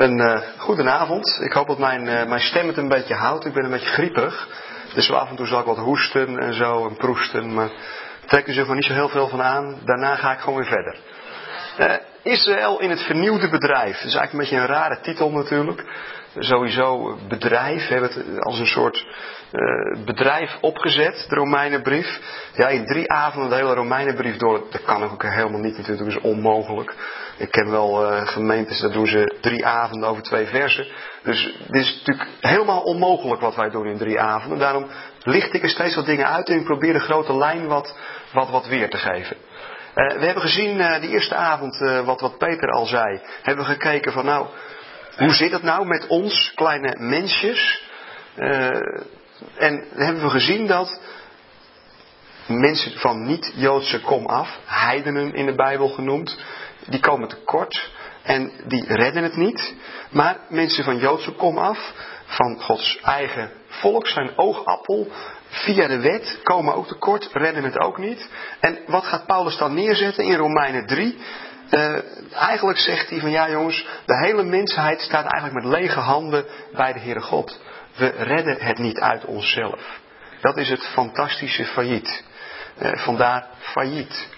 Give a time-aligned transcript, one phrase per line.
[0.00, 1.40] Een uh, goedenavond.
[1.42, 3.44] Ik hoop dat mijn, uh, mijn stem het een beetje houdt.
[3.44, 4.48] Ik ben een beetje grieperig.
[4.94, 7.54] Dus zo af en toe zal ik wat hoesten en zo en proesten.
[7.54, 7.70] Maar
[8.26, 9.80] trek er gewoon niet zo heel veel van aan.
[9.84, 10.96] Daarna ga ik gewoon weer verder.
[11.78, 11.94] Uh,
[12.32, 13.96] Israël in het vernieuwde bedrijf.
[13.96, 15.84] Dat is eigenlijk een beetje een rare titel natuurlijk.
[16.38, 17.88] Sowieso bedrijf.
[17.88, 19.06] We hebben het als een soort
[19.52, 22.20] uh, bedrijf opgezet, de Romeinenbrief.
[22.54, 24.66] Ja, in drie avonden de hele Romeinenbrief door.
[24.70, 26.94] Dat kan ook helemaal niet natuurlijk, dat is onmogelijk.
[27.36, 30.86] Ik ken wel uh, gemeentes, dat doen ze drie avonden over twee versen.
[31.22, 34.58] Dus dit is natuurlijk helemaal onmogelijk wat wij doen in drie avonden.
[34.58, 34.86] Daarom
[35.22, 37.96] licht ik er steeds wat dingen uit en ik probeer de grote lijn wat,
[38.32, 39.36] wat, wat weer te geven.
[39.94, 44.12] Uh, we hebben gezien die eerste avond, wat, wat Peter al zei, hebben we gekeken
[44.12, 44.46] van nou,
[45.16, 47.88] hoe zit het nou met ons, kleine mensjes?
[49.56, 51.00] en hebben we gezien dat
[52.46, 56.38] mensen van niet-Joodse kom af, heidenen in de Bijbel genoemd,
[56.86, 57.90] die komen tekort
[58.22, 59.74] en die redden het niet.
[60.10, 61.92] Maar mensen van Joodse kom af,
[62.24, 65.08] van Gods eigen volk, zijn oogappel,
[65.48, 68.28] via de wet, komen ook tekort, redden het ook niet.
[68.60, 71.18] En wat gaat Paulus dan neerzetten in Romeinen 3?
[71.70, 76.00] Uh, eh, eigenlijk zegt hij van ja jongens, de hele mensheid staat eigenlijk met lege
[76.00, 77.60] handen bij de Heere God.
[77.96, 79.98] We redden het niet uit onszelf.
[80.40, 82.24] Dat is het fantastische failliet.
[82.82, 84.28] Uh, vandaar failliet.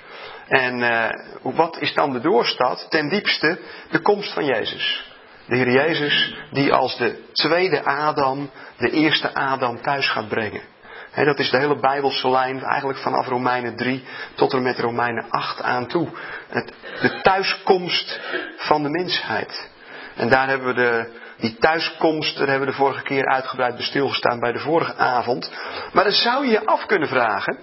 [0.49, 1.09] En uh,
[1.43, 2.87] wat is dan de doorstad?
[2.89, 3.59] Ten diepste
[3.91, 5.11] de komst van Jezus.
[5.47, 10.72] De Heer Jezus die als de tweede Adam de eerste Adam thuis gaat brengen.
[11.15, 15.63] Dat is de hele Bijbelse lijn, eigenlijk vanaf Romeinen 3 tot en met Romeinen 8
[15.63, 16.09] aan toe.
[16.49, 18.21] Het, de thuiskomst
[18.57, 19.71] van de mensheid.
[20.15, 23.85] En daar hebben we de, die thuiskomst, daar hebben we de vorige keer uitgebreid bij
[23.85, 25.53] stilgestaan bij de vorige avond.
[25.93, 27.59] Maar dan zou je je af kunnen vragen,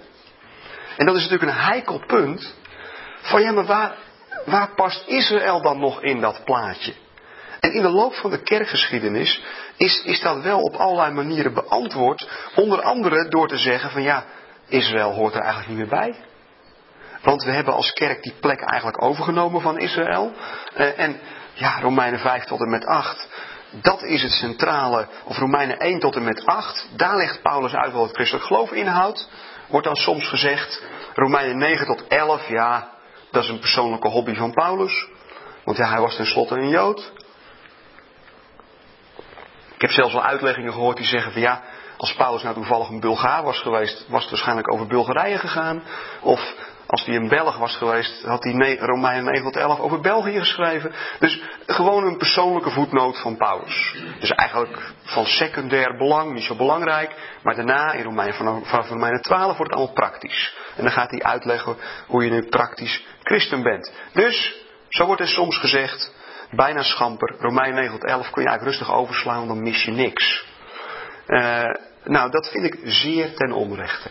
[0.96, 2.54] en dat is natuurlijk een heikel punt,
[3.20, 3.94] van ja, maar waar,
[4.44, 6.92] waar past Israël dan nog in dat plaatje?
[7.60, 9.42] En in de loop van de kerkgeschiedenis
[9.80, 12.28] is, is dat wel op allerlei manieren beantwoord.
[12.54, 14.24] Onder andere door te zeggen van ja,
[14.68, 16.14] Israël hoort er eigenlijk niet meer bij.
[17.22, 20.32] Want we hebben als kerk die plek eigenlijk overgenomen van Israël.
[20.76, 21.20] Uh, en
[21.52, 23.28] ja, Romeinen 5 tot en met 8.
[23.82, 26.88] Dat is het centrale, of Romeinen 1 tot en met 8.
[26.96, 29.28] Daar legt Paulus uit wat het christelijk geloof inhoudt.
[29.68, 30.82] Wordt dan soms gezegd,
[31.14, 32.88] Romeinen 9 tot 11, ja,
[33.30, 35.08] dat is een persoonlijke hobby van Paulus.
[35.64, 37.12] Want ja, hij was tenslotte een Jood.
[39.80, 41.62] Ik heb zelfs wel uitleggingen gehoord die zeggen van ja,
[41.96, 45.82] als Paulus nou toevallig een Bulgaar was geweest, was het waarschijnlijk over Bulgarije gegaan.
[46.20, 46.54] Of
[46.86, 50.92] als hij een Belg was geweest, had hij Romeinen 9 tot 11 over België geschreven.
[51.18, 53.96] Dus gewoon een persoonlijke voetnoot van Paulus.
[54.18, 57.38] Dus eigenlijk van secundair belang, niet zo belangrijk.
[57.42, 60.56] Maar daarna, in Romeinen, vanaf Romeinen 12, wordt het allemaal praktisch.
[60.76, 61.76] En dan gaat hij uitleggen
[62.06, 63.92] hoe je nu praktisch christen bent.
[64.12, 64.54] Dus,
[64.88, 66.12] zo wordt er soms gezegd,
[66.50, 70.44] bijna schamper, Romein 9 tot 11 kun je eigenlijk rustig overslaan, dan mis je niks.
[71.26, 71.62] Uh,
[72.04, 74.08] nou, dat vind ik zeer ten onrechte.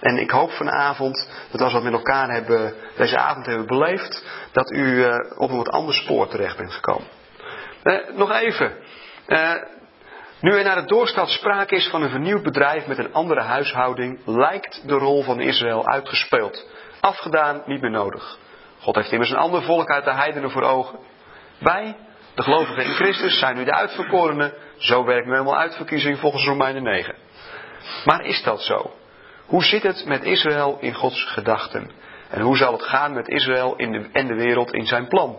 [0.00, 4.24] En ik hoop vanavond dat als we het met elkaar hebben, deze avond hebben beleefd,
[4.52, 7.06] dat u uh, op een wat ander spoor terecht bent gekomen.
[7.84, 8.72] Uh, nog even.
[10.40, 14.18] nu er naar de doorstad sprake is van een vernieuwd bedrijf met een andere huishouding,
[14.24, 16.66] lijkt de rol van Israël uitgespeeld.
[17.00, 18.38] Afgedaan, niet meer nodig.
[18.80, 20.98] God heeft immers een ander volk uit de heidenen voor ogen.
[21.62, 21.96] Wij,
[22.34, 24.52] de gelovigen in Christus, zijn nu de uitverkorenen.
[24.76, 27.14] Zo werkt nu helemaal uitverkiezing volgens Romeinen 9.
[28.04, 28.90] Maar is dat zo?
[29.46, 31.90] Hoe zit het met Israël in Gods gedachten?
[32.30, 35.38] En hoe zal het gaan met Israël in de, en de wereld in zijn plan?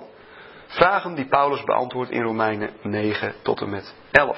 [0.67, 4.37] Vragen die Paulus beantwoordt in Romeinen 9 tot en met 11.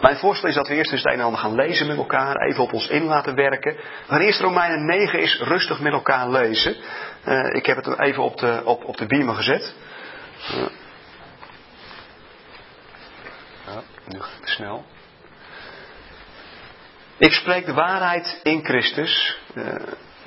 [0.00, 2.36] Mijn voorstel is dat we eerst eens het een en ander gaan lezen met elkaar,
[2.36, 3.76] even op ons in laten werken.
[4.08, 6.76] Maar eerst Romeinen 9 is rustig met elkaar lezen.
[7.26, 9.74] Uh, ik heb het even op de, op, op de gezet.
[13.66, 14.84] Ja, nu snel.
[17.18, 19.38] Ik spreek de waarheid in Christus.
[19.54, 19.74] Uh,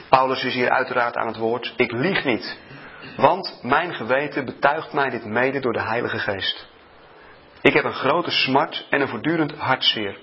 [0.10, 1.74] Paulus is hier uiteraard aan het woord.
[1.78, 2.58] Ik lieg niet.
[3.18, 6.68] Want mijn geweten betuigt mij dit mede door de Heilige Geest.
[7.62, 10.18] Ik heb een grote smart en een voortdurend hartzeer.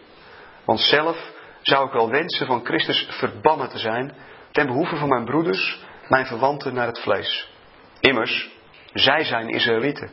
[0.65, 1.17] Want zelf
[1.63, 4.15] zou ik wel wensen van Christus verbannen te zijn,
[4.53, 5.79] ten behoeve van mijn broeders,
[6.11, 7.49] mijn verwanten naar het vlees.
[8.01, 8.51] Immers,
[8.93, 10.11] zij zijn Israëlieten.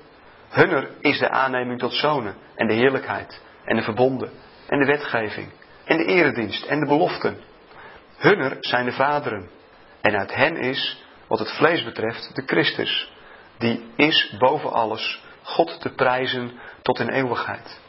[0.50, 4.32] Hunner is de aanneming tot zonen en de heerlijkheid en de verbonden
[4.68, 5.52] en de wetgeving
[5.86, 7.42] en de eredienst en de beloften.
[8.18, 9.50] Hunner zijn de vaderen
[10.02, 13.12] en uit hen is, wat het vlees betreft, de Christus,
[13.58, 17.80] die is boven alles God te prijzen tot in eeuwigheid.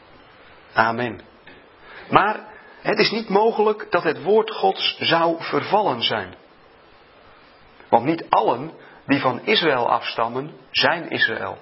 [0.73, 1.21] Amen.
[2.11, 2.49] Maar
[2.81, 6.35] het is niet mogelijk dat het woord Gods zou vervallen zijn.
[7.88, 8.73] Want niet allen
[9.06, 11.58] die van Israël afstammen, zijn Israël.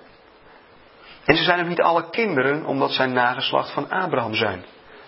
[1.25, 4.65] En ze zijn ook niet alle kinderen, omdat zij nageslacht van Abraham zijn.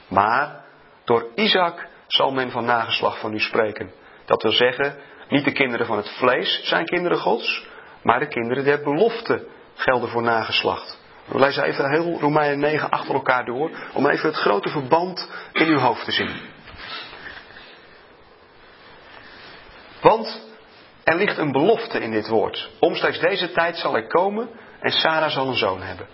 [0.09, 0.65] Maar
[1.05, 3.93] door Isaac zal men van nageslacht van u spreken.
[4.25, 4.97] Dat wil zeggen,
[5.29, 7.67] niet de kinderen van het vlees zijn kinderen Gods,
[8.03, 10.99] maar de kinderen der belofte gelden voor nageslacht.
[11.25, 15.67] We lezen even heel Romeinen 9 achter elkaar door, om even het grote verband in
[15.67, 16.41] uw hoofd te zien.
[20.01, 20.48] Want
[21.09, 22.71] er ligt een belofte in dit woord.
[22.81, 24.49] Omstreeks deze tijd zal ik komen
[24.81, 26.07] en Sarah zal een zoon hebben.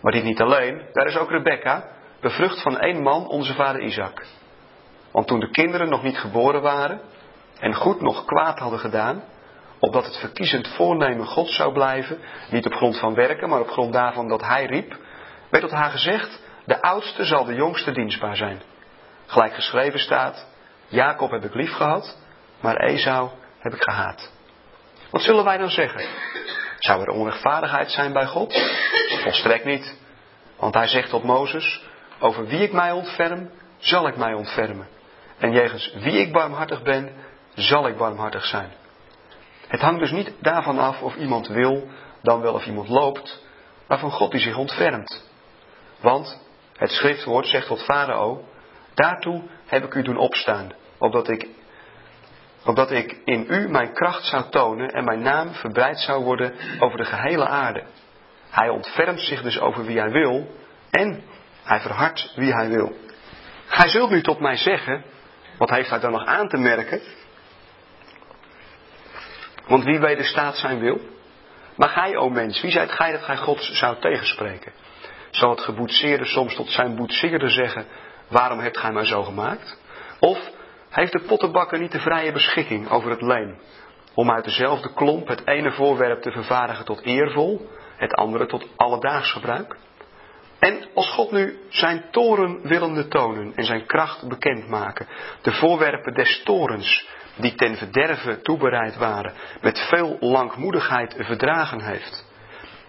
[0.00, 1.88] Maar dit niet alleen, daar is ook Rebecca,
[2.20, 4.26] bevrucht van één man, onze vader Isaac.
[5.12, 7.00] Want toen de kinderen nog niet geboren waren
[7.58, 9.22] en goed nog kwaad hadden gedaan,
[9.78, 12.18] opdat het verkiezend voornemen God zou blijven,
[12.50, 14.96] niet op grond van werken, maar op grond daarvan dat hij riep,
[15.50, 18.62] werd tot haar gezegd, de oudste zal de jongste dienstbaar zijn.
[19.26, 20.46] Gelijk geschreven staat,
[20.88, 22.18] Jacob heb ik lief gehad,
[22.60, 24.31] maar Esau heb ik gehaat.
[25.12, 26.08] Wat zullen wij dan zeggen?
[26.78, 28.54] Zou er onrechtvaardigheid zijn bij God?
[29.22, 29.96] Volstrekt niet.
[30.56, 31.82] Want hij zegt tot Mozes,
[32.18, 34.88] over wie ik mij ontferm, zal ik mij ontfermen.
[35.38, 37.12] En jegens wie ik barmhartig ben,
[37.54, 38.70] zal ik barmhartig zijn.
[39.68, 41.88] Het hangt dus niet daarvan af of iemand wil,
[42.22, 43.42] dan wel of iemand loopt,
[43.86, 45.30] maar van God die zich ontfermt.
[46.00, 46.40] Want
[46.76, 48.44] het schriftwoord zegt tot Farao,
[48.94, 51.48] daartoe heb ik u doen opstaan, opdat ik,
[52.64, 56.98] opdat ik in u mijn kracht zou tonen en mijn naam verbreid zou worden over
[56.98, 57.82] de gehele aarde.
[58.50, 60.56] Hij ontfermt zich dus over wie hij wil
[60.90, 61.22] en
[61.62, 62.96] hij verhardt wie hij wil.
[63.66, 65.04] Gij zult nu tot mij zeggen,
[65.58, 67.00] wat heeft hij dan nog aan te merken?
[69.66, 71.00] Want wie wederstaat zijn wil?
[71.76, 74.72] Maar gij, o mens, wie zijt gij dat gij God zou tegenspreken?
[75.30, 77.86] Zal het geboetseerde soms tot zijn boetseerde zeggen,
[78.28, 79.78] waarom hebt gij mij zo gemaakt?
[80.18, 80.50] Of
[80.92, 83.58] heeft de pottenbakker niet de vrije beschikking over het leem,
[84.14, 89.32] om uit dezelfde klomp het ene voorwerp te vervaardigen tot eervol, het andere tot alledaags
[89.32, 89.76] gebruik?
[90.58, 95.06] En als God nu zijn toren willende tonen en zijn kracht bekendmaken,
[95.42, 102.30] de voorwerpen des torens die ten verderven toebereid waren, met veel langmoedigheid verdragen heeft.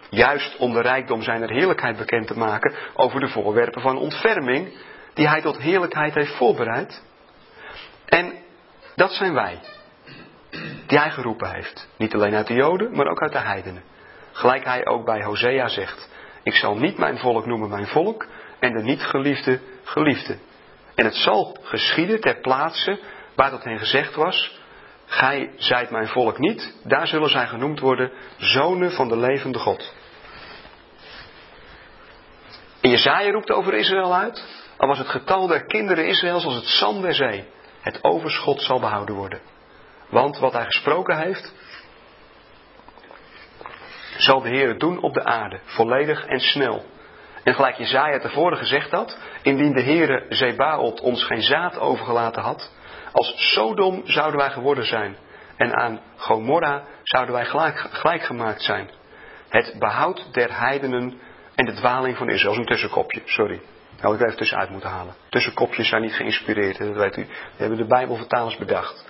[0.10, 4.74] Juist om de rijkdom zijner heerlijkheid bekend te maken over de voorwerpen van ontferming,
[5.14, 7.04] die hij tot heerlijkheid heeft voorbereid.
[8.06, 8.34] En
[8.96, 9.60] dat zijn wij,
[10.88, 11.88] die hij geroepen heeft.
[11.98, 13.84] Niet alleen uit de Joden, maar ook uit de heidenen.
[14.32, 16.10] Gelijk hij ook bij Hosea zegt,
[16.44, 18.28] ik zal niet mijn volk noemen mijn volk
[18.60, 20.38] en de niet geliefde geliefde.
[20.96, 23.00] En het zal geschieden ter plaatse
[23.36, 24.60] waar dat hen gezegd was,
[25.06, 29.94] gij zijt mijn volk niet, daar zullen zij genoemd worden zonen van de levende God.
[32.82, 34.44] En Jezaja roept over Israël uit,
[34.78, 37.46] al was het getal der kinderen Israëls als het zand der zee.
[37.84, 39.42] Het overschot zal behouden worden.
[40.10, 41.54] Want wat hij gesproken heeft,
[44.18, 46.86] zal de Heer doen op de aarde, volledig en snel.
[47.44, 52.72] En gelijk Jezaja tevoren gezegd had, indien de Heere Zebaot ons geen zaad overgelaten had,
[53.12, 55.18] als Sodom zouden wij geworden zijn.
[55.58, 58.90] En aan Gomorra zouden wij gelijk, gemaakt zijn.
[59.50, 61.20] Het behoud der heidenen
[61.56, 62.44] en de dwaling van Israël.
[62.44, 63.62] Dat is een tussenkopje, sorry.
[64.04, 65.16] Dat had ik even tussenuit moeten halen.
[65.30, 67.26] Tussenkopjes zijn niet geïnspireerd, dat weet u.
[67.26, 69.06] We hebben de Bijbelvertalers bedacht.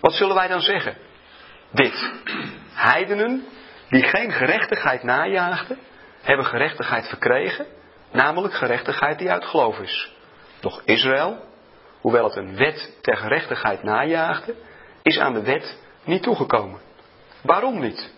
[0.00, 0.96] Wat zullen wij dan zeggen?
[1.70, 2.12] Dit.
[2.72, 3.44] Heidenen
[3.88, 5.78] die geen gerechtigheid najaagden,
[6.22, 7.66] hebben gerechtigheid verkregen,
[8.12, 10.12] namelijk gerechtigheid die uit geloof is.
[10.60, 11.44] Doch Israël,
[12.00, 14.54] hoewel het een wet ter gerechtigheid najaagde,
[15.02, 16.80] is aan de wet niet toegekomen.
[17.42, 18.12] Waarom niet?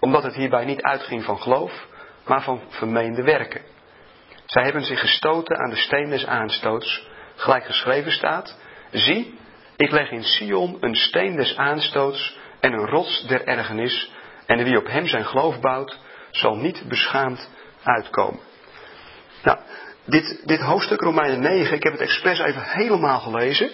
[0.00, 1.86] Omdat het hierbij niet uitging van geloof,
[2.24, 3.73] maar van vermeende werken.
[4.46, 8.58] Zij hebben zich gestoten aan de steen des aanstoots, gelijk geschreven staat,
[8.90, 9.38] zie,
[9.76, 14.10] ik leg in Sion een steen des aanstoots en een rots der ergernis,
[14.46, 15.98] en wie op hem zijn geloof bouwt,
[16.30, 17.50] zal niet beschaamd
[17.82, 18.40] uitkomen.
[19.42, 19.58] Nou,
[20.04, 23.70] dit, dit hoofdstuk Romeinen 9, ik heb het expres even helemaal gelezen.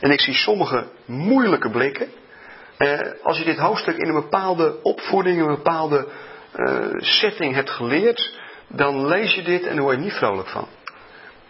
[0.00, 2.08] En ik zie sommige moeilijke blikken.
[2.76, 6.08] Eh, als je dit hoofdstuk in een bepaalde opvoeding, een bepaalde
[6.54, 10.68] uh, setting hebt geleerd, dan lees je dit en daar word je niet vrolijk van.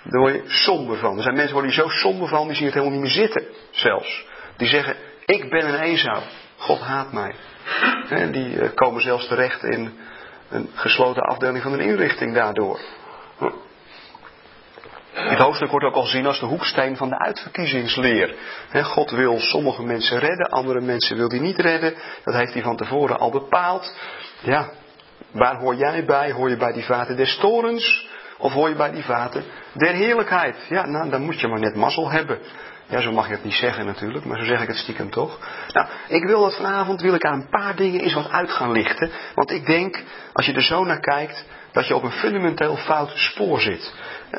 [0.03, 1.17] Daar word je somber van.
[1.17, 3.45] Er zijn mensen waar die zo somber van, die zien het helemaal niet meer zitten,
[3.71, 4.27] zelfs.
[4.57, 6.23] Die zeggen, ik ben een Esau,
[6.57, 7.35] God haat mij.
[8.09, 9.99] En die uh, komen zelfs terecht in
[10.49, 12.81] een gesloten afdeling van een inrichting daardoor.
[15.15, 18.35] Dit hoofdstuk wordt ook al gezien als de hoeksteen van de uitverkiezingsleer.
[18.73, 21.95] God wil sommige mensen redden, andere mensen wil hij niet redden.
[22.25, 23.97] Dat heeft hij van tevoren al bepaald.
[24.41, 24.71] Ja,
[25.35, 26.33] waar hoor jij bij?
[26.33, 28.13] Hoor je bij die vader des torens?
[28.39, 30.57] of hoor je bij die vaten der heerlijkheid.
[30.69, 32.39] Ja, nou, dan moet je maar net mazzel hebben.
[32.87, 35.39] Ja, zo mag je het niet zeggen natuurlijk, maar zo zeg ik het stiekem toch.
[35.73, 38.73] Nou, ik wil dat vanavond, wil ik aan een paar dingen eens wat uit gaan
[38.73, 39.11] lichten.
[39.35, 43.11] Want ik denk, als je er zo naar kijkt, dat je op een fundamenteel fout
[43.15, 43.95] spoor zit.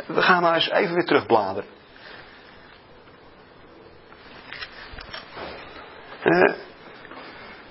[0.08, 1.70] We gaan maar eens even weer terugbladeren.
[6.24, 6.54] Uh,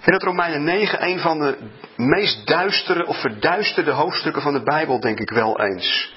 [0.05, 1.57] ik dat Romeinen 9 een van de
[1.97, 6.15] meest duistere of verduisterde hoofdstukken van de Bijbel, denk ik wel eens.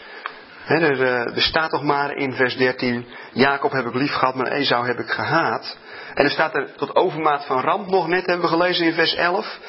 [0.65, 4.47] er, eh, er, staat toch maar in vers 13, Jacob heb ik lief gehad, maar
[4.47, 5.77] Esau heb ik gehaat.
[6.13, 9.15] En er staat er tot overmaat van ramp nog net, hebben we gelezen in vers
[9.15, 9.59] 11.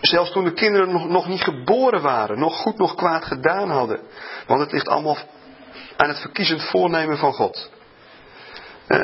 [0.00, 4.00] Zelfs toen de kinderen nog, nog niet geboren waren, nog goed nog kwaad gedaan hadden.
[4.46, 5.16] Want het ligt allemaal
[5.96, 7.70] aan het verkiezend voornemen van God.
[8.88, 9.00] Uh,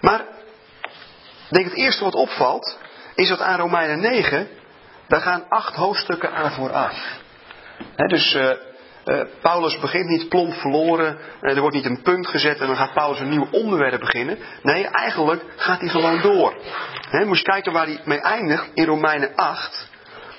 [0.00, 0.20] maar,
[1.48, 2.78] ik denk het eerste wat opvalt,
[3.18, 4.48] is dat aan Romeinen 9,
[5.08, 6.94] daar gaan acht hoofdstukken aan vooraf.
[7.96, 8.50] Dus uh,
[9.04, 12.76] uh, Paulus begint niet plomp verloren, uh, er wordt niet een punt gezet en dan
[12.76, 14.38] gaat Paulus een nieuw onderwerp beginnen.
[14.62, 16.54] Nee, eigenlijk gaat hij gewoon door.
[17.10, 19.90] He, moet je kijken waar hij mee eindigt in Romeinen 8.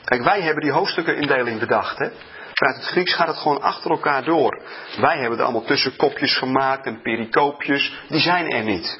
[0.03, 1.97] Kijk, wij hebben die hoofdstukken bedacht.
[1.97, 2.09] Hè?
[2.53, 4.61] Vanuit het Grieks gaat het gewoon achter elkaar door.
[4.97, 8.01] Wij hebben er allemaal tussenkopjes gemaakt en pericoopjes.
[8.07, 8.99] Die zijn er niet.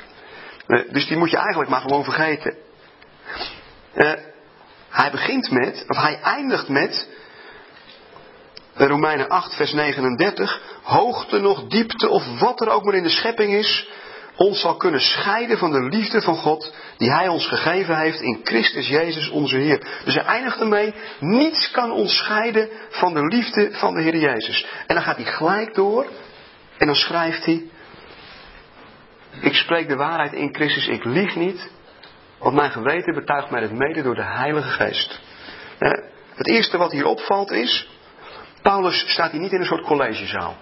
[0.92, 2.68] dus die moet je eigenlijk maar gewoon vergeten.
[4.00, 4.12] Uh,
[4.90, 7.08] hij begint met, of hij eindigt met,
[8.74, 13.54] Romeinen 8, vers 39, hoogte nog, diepte of wat er ook maar in de schepping
[13.54, 13.90] is,
[14.36, 18.40] ons zal kunnen scheiden van de liefde van God die Hij ons gegeven heeft in
[18.44, 20.02] Christus Jezus onze Heer.
[20.06, 24.68] Dus hij eindigt ermee, niets kan ons scheiden van de liefde van de Heer Jezus.
[24.88, 26.08] En dan gaat hij gelijk door
[26.78, 27.64] en dan schrijft hij,
[29.42, 31.70] ik spreek de waarheid in Christus, ik lieg niet,
[32.40, 35.20] want mijn geweten betuigt mij het mede door de Heilige Geest.
[36.36, 37.90] Het eerste wat hier opvalt is,
[38.62, 40.58] Paulus staat hier niet in een soort collegezaal.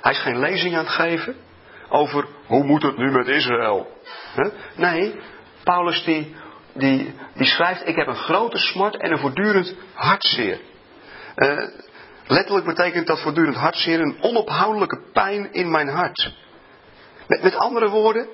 [0.00, 1.36] Hij is geen lezing aan het geven
[1.88, 3.88] over hoe moet het nu met Israël.
[4.76, 5.20] Nee,
[5.64, 6.34] Paulus die,
[6.72, 10.60] die, schrijft, ik heb een grote smart en een voortdurend hartzeer.
[11.36, 11.68] Uh,
[12.26, 16.32] letterlijk betekent dat voortdurend hartzeer een onophoudelijke pijn in mijn hart.
[17.26, 18.28] Met, met andere woorden,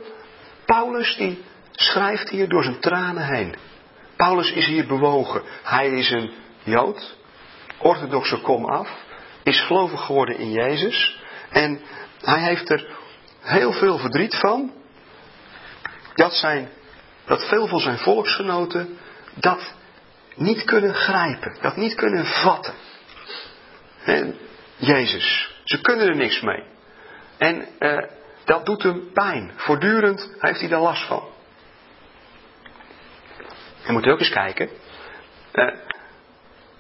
[0.65, 1.45] Paulus die
[1.81, 3.55] schrijft hier door zijn tranen heen.
[4.17, 5.43] Paulus is hier bewogen.
[5.63, 6.31] Hij is een
[6.63, 7.17] Jood,
[7.79, 8.89] orthodoxe kom af,
[9.43, 11.21] is gelovig geworden in Jezus.
[11.51, 11.81] En
[12.21, 12.89] hij heeft er
[13.41, 14.73] heel veel verdriet van.
[16.15, 16.69] Dat, zijn,
[17.25, 18.99] dat veel van zijn volksgenoten
[19.35, 19.75] dat
[20.35, 22.75] niet kunnen grijpen, dat niet kunnen vatten.
[24.05, 24.39] En
[24.77, 26.65] Jezus, ze kunnen er niks mee.
[27.39, 28.09] En eh,
[28.45, 29.53] dat doet hem pijn.
[29.57, 31.39] Voortdurend heeft hij daar last van.
[33.91, 34.69] En moet u ook eens kijken.
[35.53, 35.75] Uh,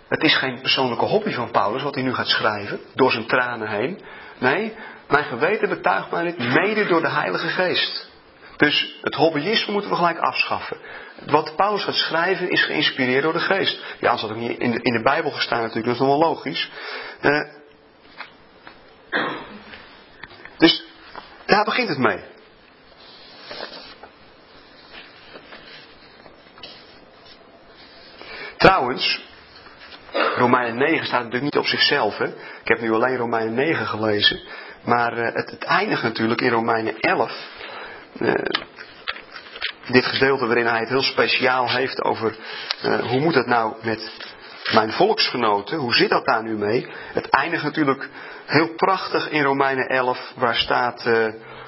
[0.08, 3.68] het is geen persoonlijke hobby van Paulus wat hij nu gaat schrijven, door zijn tranen
[3.68, 4.00] heen.
[4.38, 4.74] Nee,
[5.08, 8.10] mijn geweten betuigt mij dit mede door de Heilige Geest.
[8.56, 10.76] Dus het hobbyisme moeten we gelijk afschaffen.
[11.26, 13.84] Wat Paulus gaat schrijven is geïnspireerd door de Geest.
[13.98, 16.18] Ja, anders had ook niet in de, in de Bijbel gestaan natuurlijk, dat is wel
[16.18, 16.70] logisch.
[17.22, 17.48] Uh,
[20.56, 20.84] dus
[21.46, 22.20] daar begint het mee.
[28.60, 29.20] Trouwens,
[30.36, 32.18] Romeinen 9 staat natuurlijk niet op zichzelf.
[32.18, 32.26] Hè?
[32.26, 34.40] Ik heb nu alleen Romeinen 9 gelezen.
[34.84, 37.32] Maar uh, het, het, eindigt natuurlijk in Romeinen 11.
[38.18, 38.34] Uh, eh,
[39.86, 42.36] dit gedeelte waarin hij het heel speciaal heeft over
[42.84, 44.12] uh, hoe moet het nou met
[44.72, 46.86] mijn volksgenoten, hoe zit dat daar nu mee?
[47.12, 48.08] Het eindigt natuurlijk
[48.46, 51.10] heel prachtig in Romeinen 11, waar staat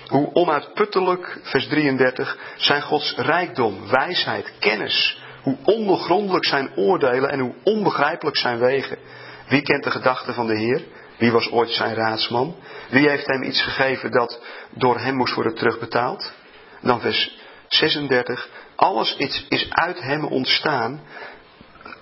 [0.07, 7.55] hoe onuitputtelijk, vers 33, zijn Gods rijkdom, wijsheid, kennis hoe ondoorgrondelijk zijn oordelen en hoe
[7.63, 8.99] onbegrijpelijk zijn wegen.
[9.49, 10.85] Wie kent de gedachten van de Heer?
[11.19, 12.57] Wie was ooit zijn raadsman?
[12.91, 16.33] Wie heeft hem iets gegeven dat door hem moest worden terugbetaald?
[16.81, 18.49] Dan vers 36.
[18.77, 19.17] Alles
[19.49, 21.01] is uit hem ontstaan.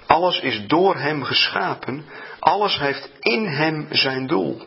[0.06, 2.04] Alles is door hem geschapen.
[2.38, 4.62] Alles heeft in hem zijn doel.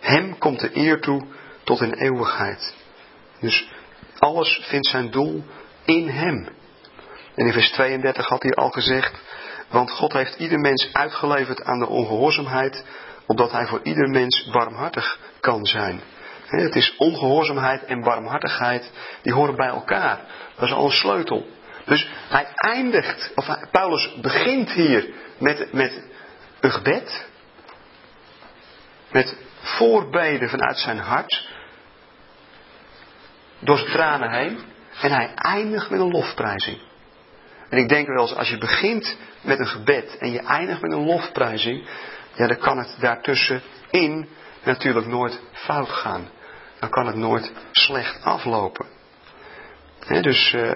[0.00, 1.26] Hem komt de eer toe
[1.64, 2.74] tot in eeuwigheid.
[3.40, 3.68] Dus
[4.18, 5.44] alles vindt zijn doel
[5.84, 6.48] in hem.
[7.34, 9.20] En in vers 32 had hij al gezegd,
[9.68, 12.84] want God heeft ieder mens uitgeleverd aan de ongehoorzaamheid,
[13.26, 16.00] opdat hij voor ieder mens barmhartig kan zijn.
[16.46, 18.90] Het is ongehoorzaamheid en barmhartigheid,
[19.22, 20.20] die horen bij elkaar.
[20.54, 21.46] Dat is al een sleutel.
[21.84, 26.02] Dus hij eindigt, of Paulus begint hier met, met
[26.60, 27.26] een gebed,
[29.10, 31.48] met voorbeden vanuit zijn hart,
[33.58, 34.58] door zijn tranen heen,
[35.00, 36.91] en hij eindigt met een lofprijzing.
[37.72, 40.92] En ik denk wel eens, als je begint met een gebed en je eindigt met
[40.92, 41.88] een lofprijzing,
[42.34, 44.28] ja, dan kan het daartussenin
[44.62, 46.28] natuurlijk nooit fout gaan.
[46.78, 48.86] Dan kan het nooit slecht aflopen.
[50.20, 50.70] dus, uh,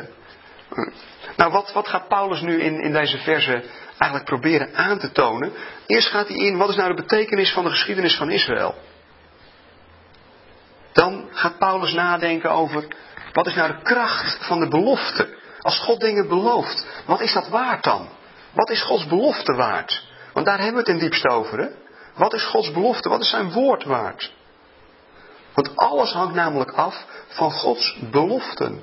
[1.36, 3.64] nou wat, wat gaat Paulus nu in, in deze verse
[3.98, 5.52] eigenlijk proberen aan te tonen?
[5.86, 8.74] Eerst gaat hij in, wat is nou de betekenis van de geschiedenis van Israël?
[10.92, 12.86] Dan gaat Paulus nadenken over,
[13.32, 15.35] wat is nou de kracht van de belofte?
[15.66, 18.08] Als God dingen belooft, wat is dat waard dan?
[18.52, 20.06] Wat is Gods belofte waard?
[20.32, 21.68] Want daar hebben we het in diepste over, hè?
[22.14, 23.08] Wat is Gods belofte?
[23.08, 24.32] Wat is zijn woord waard?
[25.54, 28.82] Want alles hangt namelijk af van Gods beloften.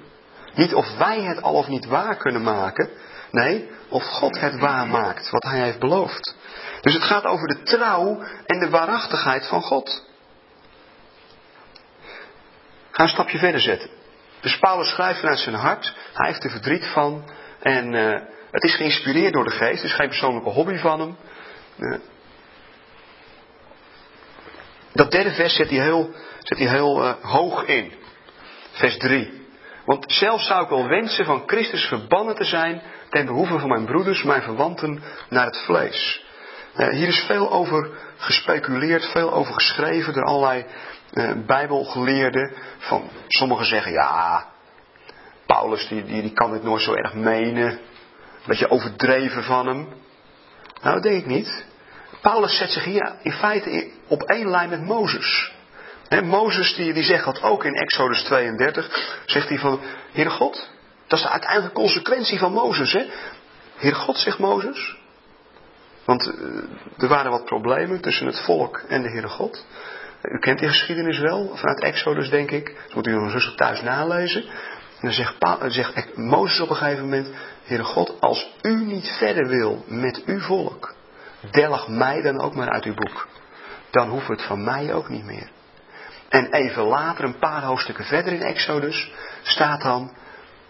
[0.54, 2.90] Niet of wij het al of niet waar kunnen maken.
[3.32, 6.36] Nee, of God het waar maakt wat hij heeft beloofd.
[6.82, 10.06] Dus het gaat over de trouw en de waarachtigheid van God.
[12.92, 13.90] Ga een stapje verder zetten.
[14.44, 15.94] Dus Paulus schrijft vanuit zijn hart.
[16.14, 17.30] Hij heeft er verdriet van.
[17.62, 18.20] En uh,
[18.52, 19.82] het is geïnspireerd door de geest.
[19.82, 21.18] Het is geen persoonlijke hobby van hem.
[21.78, 21.98] Uh,
[24.94, 27.94] dat derde vers zet hij heel, zet hij heel uh, hoog in.
[28.72, 29.42] Vers 3.
[29.86, 33.86] Want zelf zou ik wel wensen van Christus verbannen te zijn ten behoeve van mijn
[33.86, 36.26] broeders, mijn verwanten, naar het vlees.
[36.74, 40.66] Hier is veel over gespeculeerd, veel over geschreven door allerlei
[41.13, 42.53] uh, bijbelgeleerden.
[42.77, 44.46] Van, sommigen zeggen ja,
[45.46, 47.72] Paulus die, die, die kan dit nooit zo erg menen.
[47.72, 49.88] Een beetje overdreven van hem.
[50.82, 51.65] Nou, dat denk ik niet.
[52.22, 55.51] Paulus zet zich hier in feite op één lijn met Mozes.
[56.08, 59.22] He, Mozes die, die zegt dat ook in Exodus 32.
[59.25, 59.79] Zegt hij van,
[60.12, 60.70] Heere God,
[61.08, 62.93] dat is de uiteindelijke consequentie van Mozes.
[62.93, 63.05] Hè?
[63.75, 64.98] Heere God, zegt Mozes.
[66.05, 66.63] Want uh,
[66.98, 69.65] er waren wat problemen tussen het volk en de Heere God.
[70.24, 72.75] U kent die geschiedenis wel, vanuit Exodus denk ik.
[72.86, 74.44] Dat moet u nog rustig thuis nalezen.
[74.44, 75.36] En dan zegt,
[75.68, 77.30] zegt Mozes op een gegeven moment,
[77.63, 80.96] Heere God, als u niet verder wil met uw volk,
[81.51, 83.27] delg mij dan ook maar uit uw boek.
[83.92, 85.50] Dan hoeft het van mij ook niet meer.
[86.30, 89.12] En even later, een paar hoofdstukken verder in Exodus,
[89.42, 90.15] staat dan,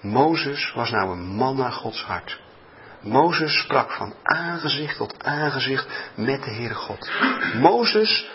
[0.02, 2.42] Mozes was nou een man naar Gods hart.
[3.02, 7.12] Mozes sprak van aangezicht tot aangezicht met de Heere God.
[7.54, 8.30] Mozes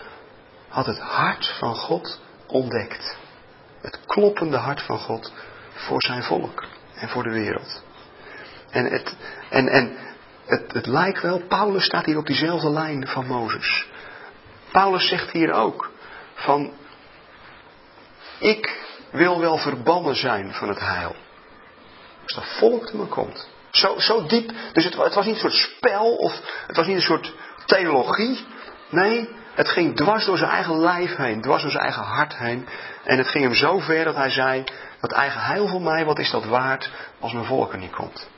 [0.78, 3.17] had het hart van God ontdekt.
[3.80, 5.32] Het kloppende hart van God
[5.73, 6.64] voor zijn volk
[6.95, 7.82] en voor de wereld.
[8.71, 9.17] En het,
[9.50, 9.97] en, en
[10.47, 13.86] het, het lijkt wel, Paulus staat hier op diezelfde lijn van Mozes.
[14.73, 15.91] Paulus zegt hier ook
[16.34, 16.73] van,
[18.38, 21.17] ik wil wel verbannen zijn van het heil.
[22.23, 23.49] Als dat volk te me komt.
[23.71, 26.97] Zo, zo diep, dus het, het was niet een soort spel of het was niet
[26.97, 27.34] een soort
[27.67, 28.47] theologie.
[28.91, 32.68] Nee, het ging dwars door zijn eigen lijf heen, dwars door zijn eigen hart heen.
[33.04, 34.64] En het ging hem zo ver dat hij zei,
[35.00, 36.90] dat eigen heil voor mij, wat is dat waard
[37.21, 38.28] als mijn volk er niet komt.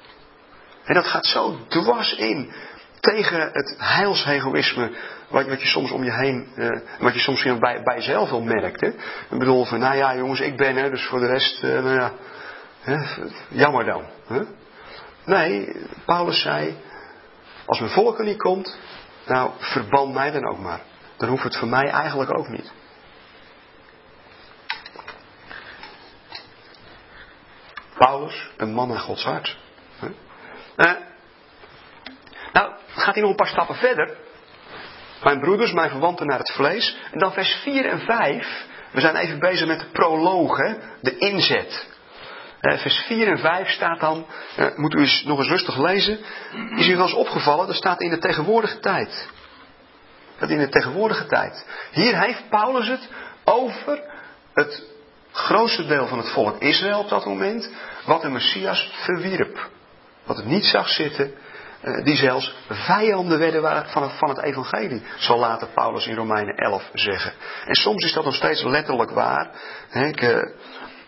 [0.85, 2.53] En dat gaat zo dwars in
[3.01, 4.91] tegen het heilsegoïsme
[5.29, 8.43] wat, wat je soms om je heen, uh, wat je soms bij, bij jezelf wel
[8.43, 8.81] merkt.
[8.81, 8.89] Hè?
[9.31, 11.95] Ik bedoel van, nou ja jongens, ik ben er, dus voor de rest, uh, nou
[11.95, 12.13] ja,
[12.81, 12.97] hè,
[13.49, 14.05] jammer dan.
[14.27, 14.41] Hè?
[15.25, 16.77] Nee, Paulus zei,
[17.67, 18.79] als mijn volk er niet komt,
[19.27, 20.81] nou verban mij dan ook maar.
[21.21, 22.73] Dan hoeft het voor mij eigenlijk ook niet.
[27.99, 29.57] Paulus, een man naar Gods hart.
[30.77, 30.93] Uh,
[32.53, 34.17] nou, gaat hij nog een paar stappen verder.
[35.23, 36.97] Mijn broeders, mijn verwanten naar het vlees.
[37.13, 38.67] En dan vers 4 en 5.
[38.93, 40.57] We zijn even bezig met de proloog,
[41.01, 41.87] de inzet.
[42.61, 44.27] Uh, vers 4 en 5 staat dan,
[44.59, 46.19] uh, moet u eens nog eens rustig lezen.
[46.77, 49.29] Is u wel eens opgevallen, dat staat in de tegenwoordige tijd.
[50.41, 51.67] Dat in de tegenwoordige tijd.
[51.91, 53.09] Hier heeft Paulus het
[53.45, 54.03] over
[54.55, 54.85] het
[55.33, 57.71] grootste deel van het volk Israël op dat moment,
[58.07, 59.69] wat de Messias verwierp.
[60.25, 61.35] Wat het niet zag zitten,
[61.81, 66.57] eh, die zelfs vijanden werden van het, van het evangelie, zal later Paulus in Romeinen
[66.57, 67.33] 11 zeggen.
[67.65, 69.51] En soms is dat nog steeds letterlijk waar.
[69.91, 70.39] Ik uh,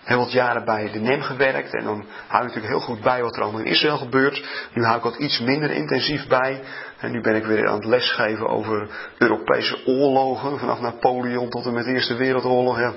[0.05, 3.23] heel wat jaren bij de NEM gewerkt en dan hou ik natuurlijk heel goed bij
[3.23, 4.69] wat er allemaal in Israël gebeurt.
[4.75, 6.63] Nu hou ik wat iets minder intensief bij.
[6.99, 8.89] En nu ben ik weer aan het lesgeven over
[9.19, 12.93] Europese oorlogen, vanaf Napoleon tot en met de Eerste Wereldoorlog.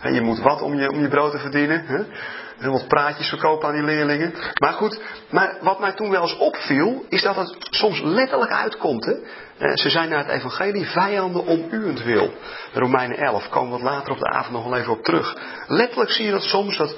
[0.00, 1.84] En je moet wat om je, om je brood te verdienen.
[1.86, 2.02] Hè?
[2.64, 4.34] En wat praatjes verkopen aan die leerlingen.
[4.60, 5.00] Maar goed,
[5.30, 9.04] maar wat mij toen wel eens opviel, is dat het soms letterlijk uitkomt.
[9.04, 9.12] Hè?
[9.12, 12.32] Eh, ze zijn naar het evangelie vijanden om uwentwil.
[12.72, 15.36] Romeinen 11, komen we wat later op de avond nog wel even op terug.
[15.66, 16.96] Letterlijk zie je dat soms dat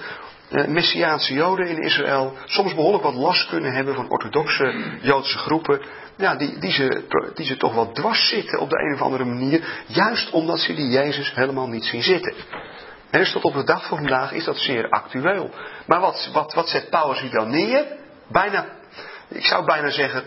[0.51, 5.81] eh, Messiaanse Joden in Israël soms behoorlijk wat last kunnen hebben van orthodoxe Joodse groepen.
[6.17, 7.03] Ja, die, die, ze,
[7.35, 9.85] die ze toch wel dwars zitten op de een of andere manier.
[9.87, 12.35] Juist omdat ze die Jezus helemaal niet zien zitten.
[13.11, 15.51] En dus tot op de dag van vandaag is dat zeer actueel.
[15.87, 17.85] Maar wat, wat, wat zet Paulus hier dan neer?
[18.29, 18.66] Bijna,
[19.29, 20.25] ik zou bijna zeggen,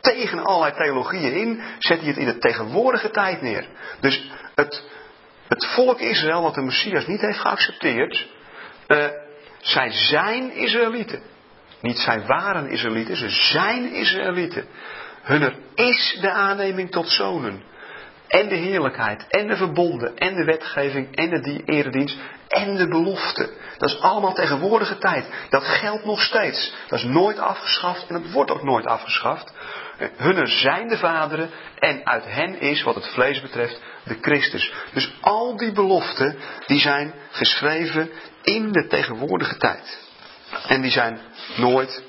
[0.00, 3.66] tegen allerlei theologieën in, zet hij het in de tegenwoordige tijd neer.
[4.00, 4.82] Dus het,
[5.48, 8.26] het volk Israël, wat de Messias niet heeft geaccepteerd,
[8.88, 9.06] uh,
[9.60, 11.22] zij zijn Israëlieten.
[11.80, 14.66] Niet zij waren Israëlieten, ze zijn Israëlieten.
[15.22, 17.62] Hunner is de aanneming tot zonen.
[18.32, 22.18] En de heerlijkheid, en de verbonden, en de wetgeving, en de eredienst,
[22.48, 23.50] en de belofte.
[23.78, 25.26] Dat is allemaal tegenwoordige tijd.
[25.48, 26.74] Dat geldt nog steeds.
[26.88, 29.52] Dat is nooit afgeschaft en het wordt ook nooit afgeschaft.
[30.16, 34.72] Hunner zijn de vaderen en uit hen is, wat het vlees betreft, de Christus.
[34.92, 38.10] Dus al die beloften, die zijn geschreven
[38.42, 39.98] in de tegenwoordige tijd.
[40.68, 41.20] En die zijn
[41.56, 42.02] nooit,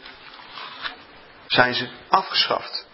[1.47, 2.87] zijn ze afgeschaft.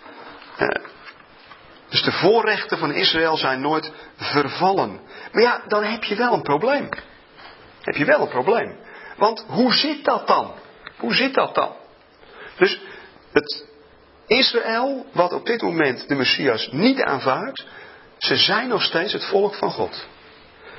[1.90, 5.00] Dus de voorrechten van Israël zijn nooit vervallen.
[5.32, 6.90] Maar ja, dan heb je wel een probleem.
[7.82, 8.78] Heb je wel een probleem.
[9.18, 10.54] Want hoe zit dat dan?
[10.98, 11.76] Hoe zit dat dan?
[12.58, 12.80] Dus
[13.32, 13.66] het
[14.28, 17.66] Israël, wat op dit moment de Messias niet aanvaardt,
[18.18, 20.08] ze zijn nog steeds het volk van God.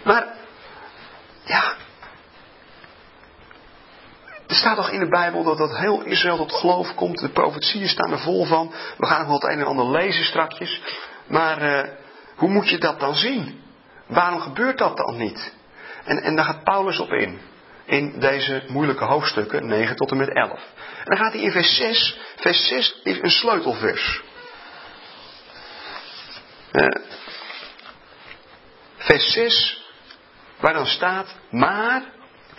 [0.04, 0.34] Maar,
[1.44, 1.74] ja.
[4.50, 7.18] Er staat toch in de Bijbel dat, dat heel Israël tot geloof komt.
[7.18, 8.72] De profetieën staan er vol van.
[8.98, 10.80] We gaan nog wel het een en ander lezen strakjes.
[11.26, 11.88] Maar uh,
[12.36, 13.60] hoe moet je dat dan zien?
[14.06, 15.54] Waarom gebeurt dat dan niet?
[16.04, 17.40] En, en daar gaat Paulus op in.
[17.84, 20.50] In deze moeilijke hoofdstukken, 9 tot en met 11.
[20.50, 22.18] En dan gaat hij in vers 6.
[22.36, 24.22] Vers 6 is een sleutelvers.
[26.72, 26.86] Uh,
[28.96, 29.84] vers 6,
[30.60, 32.02] waar dan staat, maar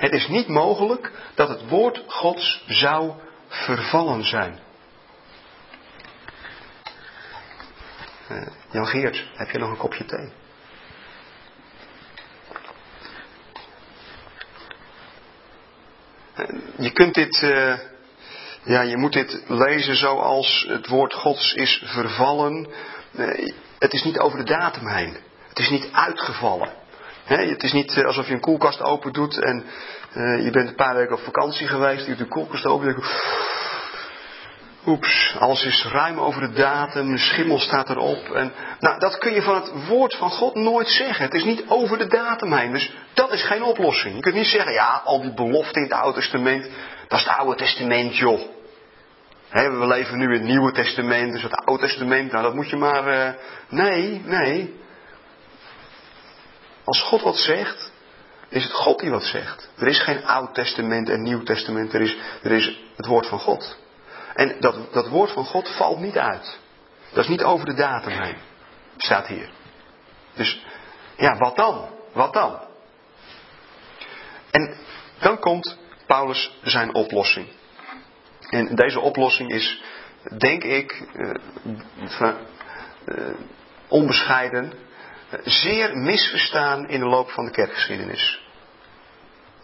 [0.01, 3.11] het is niet mogelijk dat het woord Gods zou
[3.47, 4.59] vervallen zijn.
[8.31, 10.31] Uh, Jan Geert, heb je nog een kopje thee?
[16.37, 17.77] Uh, je kunt dit, uh,
[18.63, 22.67] ja, je moet dit lezen zoals het woord Gods is vervallen.
[23.79, 25.17] het is niet over de datum heen.
[25.47, 26.80] Het is niet uitgevallen.
[27.25, 29.65] Het is niet eh, alsof je een koelkast open doet en
[30.13, 32.01] uh, je bent een paar weken op vakantie geweest.
[32.01, 33.03] Je doet de koelkast open en
[34.85, 38.29] oeps, alles is ruim over de datum, de schimmel staat erop.
[38.29, 41.25] En, nou, dat kun je van het woord van God nooit zeggen.
[41.25, 44.15] Het is niet over de datum heen, dus dat is geen oplossing.
[44.15, 46.69] Je kunt niet zeggen, ja, al die beloften in het Oude Testament,
[47.07, 48.39] dat is het Oude Testament, joh.
[49.51, 52.77] we leven nu in het Nieuwe Testament, dus het Oude Testament, nou dat moet je
[52.77, 53.07] maar.
[53.07, 53.29] Uh,
[53.69, 54.79] nee, nee.
[56.83, 57.91] Als God wat zegt,
[58.49, 59.69] is het God die wat zegt.
[59.77, 63.39] Er is geen Oud Testament en Nieuw Testament, er is, er is het woord van
[63.39, 63.77] God.
[64.33, 66.59] En dat, dat woord van God valt niet uit.
[67.13, 68.37] Dat is niet over de datum heen.
[68.97, 69.49] Staat hier.
[70.33, 70.65] Dus,
[71.17, 71.89] ja, wat dan?
[72.13, 72.59] Wat dan?
[74.51, 74.75] En
[75.19, 77.47] dan komt Paulus zijn oplossing.
[78.49, 79.83] En deze oplossing is,
[80.37, 82.33] denk ik, uh,
[83.05, 83.29] uh,
[83.87, 84.73] onbescheiden,
[85.43, 88.41] zeer misverstaan in de loop van de kerkgeschiedenis.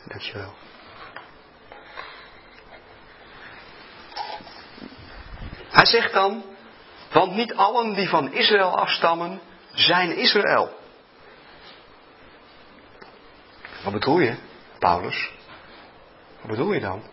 [0.08, 0.53] Dankjewel.
[5.69, 6.43] Hij zegt dan,
[7.12, 9.41] want niet allen die van Israël afstammen,
[9.73, 10.75] zijn Israël.
[13.84, 14.36] Wat bedoel je,
[14.80, 15.32] Paulus?
[16.41, 17.03] Wat bedoel je dan?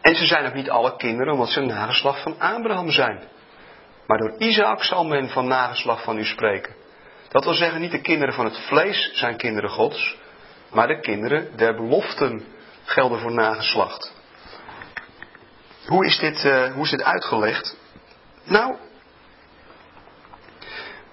[0.00, 3.28] En ze zijn ook niet alle kinderen, omdat ze een nageslag van Abraham zijn.
[4.10, 6.74] Maar door Isaac zal men van nageslag van u spreken.
[7.28, 10.16] Dat wil zeggen, niet de kinderen van het vlees zijn kinderen Gods,
[10.70, 12.44] maar de kinderen der beloften
[12.84, 14.12] gelden voor nageslacht.
[15.86, 17.76] Hoe is dit, uh, hoe is dit uitgelegd?
[18.44, 18.76] Nou,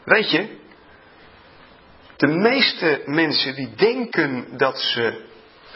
[0.03, 0.57] weet je,
[2.15, 5.25] de meeste mensen die denken dat ze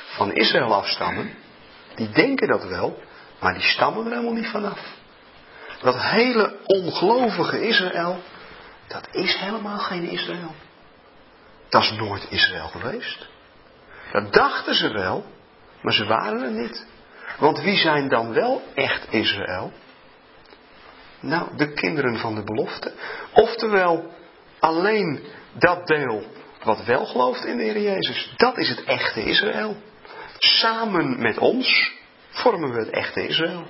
[0.08, 1.34] van Israël afstammen,
[1.96, 3.04] die denken dat wel,
[3.40, 5.00] maar die stammen er helemaal niet vanaf.
[5.82, 8.22] Dat hele ongelovige Israël,
[8.88, 10.56] dat is helemaal geen Israël.
[11.70, 13.28] Dat is nooit Israël geweest.
[14.12, 15.26] Dat dachten ze wel,
[15.82, 16.86] maar ze waren er niet.
[17.38, 19.72] Want wie zijn dan wel echt Israël?
[21.20, 22.94] Nou, de kinderen van de belofte.
[23.34, 24.12] Oftewel,
[24.60, 26.24] alleen dat deel
[26.64, 28.34] wat wel gelooft in de Heer Jezus.
[28.36, 29.76] Dat is het echte Israël.
[30.38, 31.92] Samen met ons
[32.30, 33.66] vormen we het echte Israël.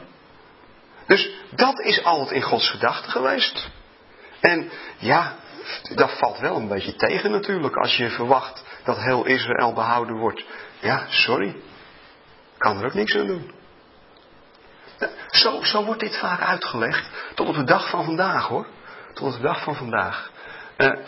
[1.11, 3.69] Dus dat is altijd in Gods gedachten geweest.
[4.39, 5.35] En ja,
[5.95, 10.43] dat valt wel een beetje tegen natuurlijk als je verwacht dat heel Israël behouden wordt.
[10.79, 11.55] Ja, sorry.
[12.57, 13.51] Kan er ook niks aan doen.
[15.27, 17.09] Zo, zo wordt dit vaak uitgelegd.
[17.35, 18.67] Tot op de dag van vandaag hoor.
[19.13, 20.31] Tot op de dag van vandaag.
[20.77, 20.99] Uh,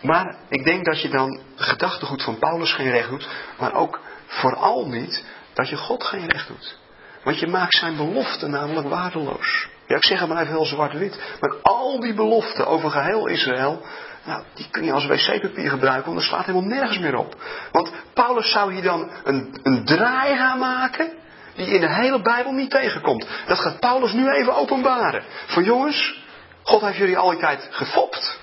[0.00, 3.28] maar ik denk dat je dan gedachtegoed van Paulus geen recht doet.
[3.58, 6.78] Maar ook vooral niet dat je God geen recht doet.
[7.24, 9.68] Want je maakt zijn belofte namelijk waardeloos.
[9.86, 11.20] Ja, ik zeg het maar even heel zwart-wit.
[11.40, 13.82] Maar al die beloften over geheel Israël,
[14.24, 17.34] nou, die kun je als wc-papier gebruiken, want dat slaat helemaal nergens meer op.
[17.72, 21.12] Want Paulus zou hier dan een, een draai gaan maken,
[21.54, 23.26] die in de hele Bijbel niet tegenkomt.
[23.46, 25.24] Dat gaat Paulus nu even openbaren.
[25.46, 26.22] Van jongens,
[26.62, 28.38] God heeft jullie al die tijd gefopt.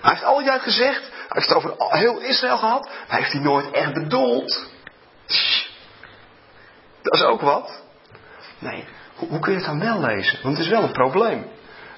[0.00, 3.32] Hij heeft al die tijd gezegd, hij heeft het over heel Israël gehad, hij heeft
[3.32, 4.66] die nooit echt bedoeld.
[7.10, 7.82] Dat is ook wat.
[8.58, 10.38] Nee, hoe, kun je het dan wel lezen?
[10.42, 11.46] Want het is wel een probleem.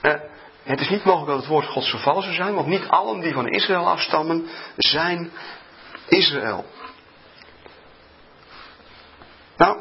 [0.00, 0.14] Eh,
[0.62, 3.32] het is niet mogelijk dat het woord Gods vervallen zou zijn, want niet allen die
[3.32, 4.46] van Israël afstammen
[4.76, 5.30] zijn
[6.08, 6.64] Israël.
[9.56, 9.80] Nou,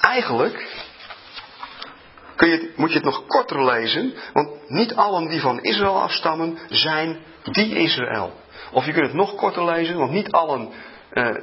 [0.00, 0.84] eigenlijk
[2.36, 6.58] kun je, moet je het nog korter lezen, want niet allen die van Israël afstammen
[6.68, 8.32] zijn die Israël.
[8.72, 10.72] Of je kunt het nog korter lezen, want niet allen
[11.12, 11.36] uh,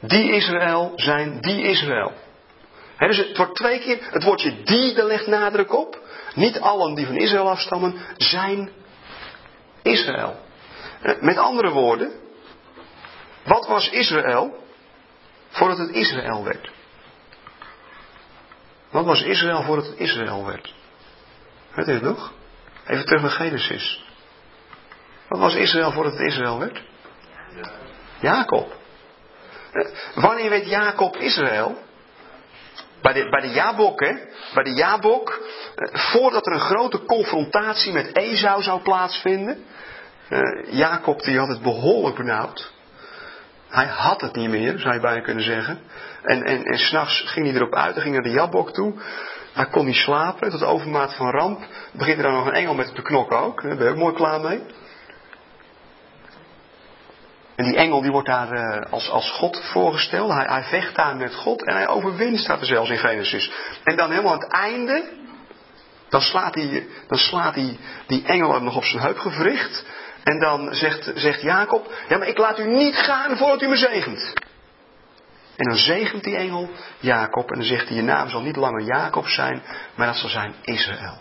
[0.00, 2.12] die Israël zijn die Israël.
[2.98, 5.98] dus het wordt twee keer, het woordje die, daar legt nadruk op.
[6.34, 8.70] Niet allen die van Israël afstammen zijn
[9.82, 10.36] Israël.
[11.02, 12.12] Eh, met andere woorden,
[13.44, 14.64] wat was Israël
[15.48, 16.70] voordat het Israël werd?
[18.90, 20.74] Wat was Israël voordat het Israël werd?
[21.74, 22.32] Weet je het nog?
[22.86, 24.04] Even terug naar Genesis.
[25.28, 26.82] Wat was Israël voordat het Israël werd?
[28.20, 28.79] Jacob.
[29.72, 31.78] Eh, wanneer werd Jacob Israël?
[33.02, 34.12] Bij de, bij de Jabok, hè?
[34.54, 35.40] Bij de Jabok,
[35.74, 39.64] eh, voordat er een grote confrontatie met Esau zou plaatsvinden.
[40.28, 42.72] Uh, Jacob die had het behoorlijk benauwd.
[43.68, 45.80] Hij had het niet meer, zou je bijna kunnen zeggen.
[46.22, 48.94] En, en, en s'nachts ging hij erop uit, hij ging naar de Jabok toe.
[49.52, 51.62] Hij kon niet slapen, tot overmaat van ramp.
[51.92, 53.62] Begint er dan nog een engel met te knokken ook.
[53.62, 54.62] Daar ben je ook mooi klaar mee.
[57.60, 60.32] En die engel die wordt daar uh, als, als God voorgesteld.
[60.32, 63.52] Hij, hij vecht daar met God en hij overwint, staat er zelfs in Genesis.
[63.84, 65.04] En dan helemaal aan het einde,
[66.08, 69.84] dan slaat, hij, dan slaat hij die engel hem nog op zijn heup gewricht.
[70.24, 73.76] En dan zegt, zegt Jacob, ja maar ik laat u niet gaan voordat u me
[73.76, 74.32] zegent.
[75.56, 76.70] En dan zegent die engel
[77.00, 79.62] Jacob en dan zegt hij, je naam zal niet langer Jacob zijn,
[79.94, 81.18] maar dat zal zijn Israël.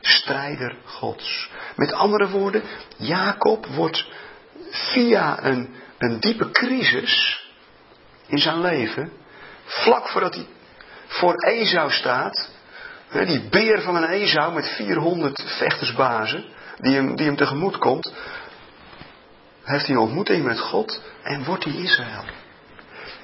[0.00, 1.50] Strijder Gods.
[1.76, 2.62] Met andere woorden,
[2.96, 4.06] Jacob wordt
[4.72, 7.44] via een, een diepe crisis
[8.26, 9.12] in zijn leven,
[9.64, 10.46] vlak voordat hij
[11.06, 12.50] voor Esau staat,
[13.10, 16.44] die beer van een Esau met 400 vechtersbazen,
[16.78, 18.12] die hem, die hem tegemoet komt,
[19.62, 22.24] heeft hij een ontmoeting met God en wordt hij Israël.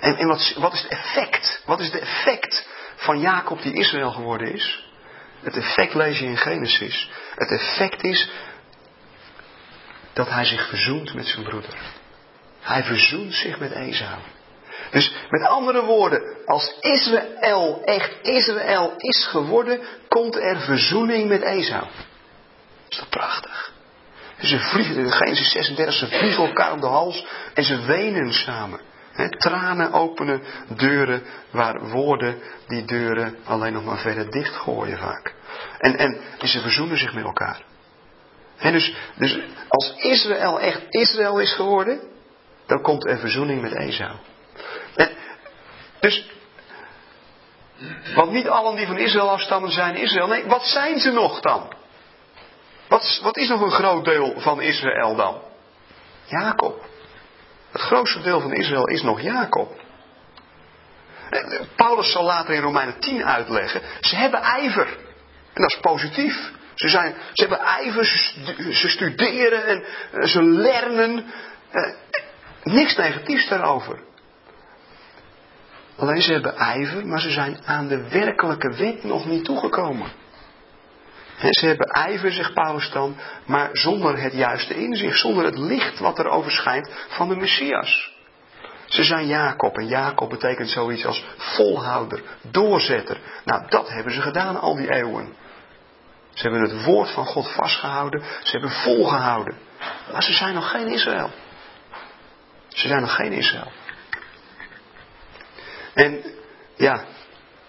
[0.00, 1.62] En, en wat, wat is het effect?
[1.66, 4.87] Wat is het effect van Jacob die Israël geworden is?
[5.40, 7.11] Het effect lees je in Genesis.
[7.34, 8.30] Het effect is
[10.18, 11.74] dat hij zich verzoent met zijn broeder.
[12.61, 14.18] Hij verzoent zich met Esau.
[14.90, 21.85] Dus met andere woorden, als Israël echt Israël is geworden, komt er verzoening met Esau.
[22.88, 23.72] Is dat prachtig?
[24.40, 28.81] Ze vliegen, Genesis 36, ze vliegen elkaar om de hals en ze wenen samen.
[29.38, 35.35] tranen openen deuren waar woorden die deuren alleen nog maar verder dichtgooien vaak.
[35.78, 37.62] En, en ze verzoenen zich met elkaar
[38.58, 42.00] dus, dus als Israël echt Israël is geworden,
[42.66, 44.16] dan komt er verzoening met Esau.
[46.00, 46.30] Dus,
[48.14, 50.26] want niet allen die van Israël afstammen zijn Israël.
[50.26, 51.72] Nee, wat zijn ze nog dan?
[52.88, 55.40] Wat, wat is nog een groot deel van Israël dan?
[56.24, 56.84] Jacob.
[57.70, 59.80] Het grootste deel van Israël is nog Jacob.
[61.76, 63.82] Paulus zal later in Romeinen 10 uitleggen.
[64.00, 64.86] Ze hebben ijver.
[65.52, 66.50] En dat is positief.
[66.78, 68.04] Ze, zijn, ze hebben ijver,
[68.72, 71.24] ze studeren en eh, ze leren.
[71.70, 71.92] Eh,
[72.62, 73.98] niks negatiefs daarover.
[75.96, 80.08] Alleen ze hebben ijver, maar ze zijn aan de werkelijke wet nog niet toegekomen.
[81.38, 85.98] En ze hebben ijver, zegt Paulus dan, maar zonder het juiste inzicht, zonder het licht
[85.98, 88.16] wat er overschijnt van de Messias.
[88.86, 93.20] Ze zijn Jacob en Jacob betekent zoiets als volhouder, doorzetter.
[93.44, 95.34] Nou, dat hebben ze gedaan al die eeuwen.
[96.34, 98.22] Ze hebben het woord van God vastgehouden.
[98.42, 99.58] Ze hebben volgehouden.
[100.12, 101.30] Maar ze zijn nog geen Israël.
[102.68, 103.72] Ze zijn nog geen Israël.
[105.94, 106.24] En
[106.76, 107.04] ja,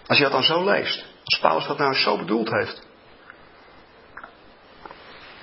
[0.06, 2.88] als je dat dan zo leest, als Paulus dat nou zo bedoeld heeft.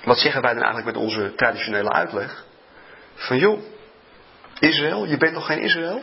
[0.04, 2.44] Wat zeggen wij dan eigenlijk met onze traditionele uitleg?
[3.14, 3.60] Van joh,
[4.58, 6.02] Israël, je bent nog geen Israël?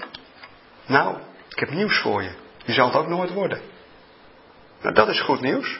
[0.85, 1.17] Nou,
[1.49, 2.31] ik heb nieuws voor je.
[2.65, 3.61] Je zal het ook nooit worden.
[4.81, 5.79] Nou, dat is goed nieuws.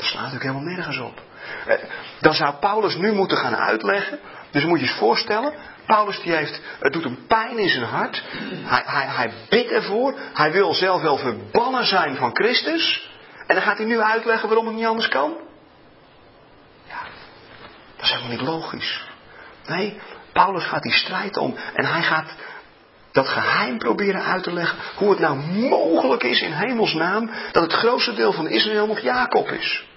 [0.00, 1.22] Dat slaat natuurlijk helemaal nergens op.
[1.66, 1.76] Eh,
[2.20, 4.18] dan zou Paulus nu moeten gaan uitleggen.
[4.50, 5.52] Dus moet je eens voorstellen,
[5.86, 8.22] Paulus die heeft, het doet hem pijn in zijn hart.
[8.52, 10.14] Hij, hij, hij bidt ervoor.
[10.34, 13.10] Hij wil zelf wel verbannen zijn van Christus.
[13.46, 15.36] En dan gaat hij nu uitleggen waarom het niet anders kan.
[16.88, 17.00] Ja,
[17.96, 19.08] dat is helemaal niet logisch.
[19.66, 20.00] Nee,
[20.32, 22.34] Paulus gaat die strijd om en hij gaat
[23.12, 25.36] dat geheim proberen uit te leggen hoe het nou
[25.68, 29.88] mogelijk is in hemelsnaam dat het grootste deel van Israël nog Jacob is.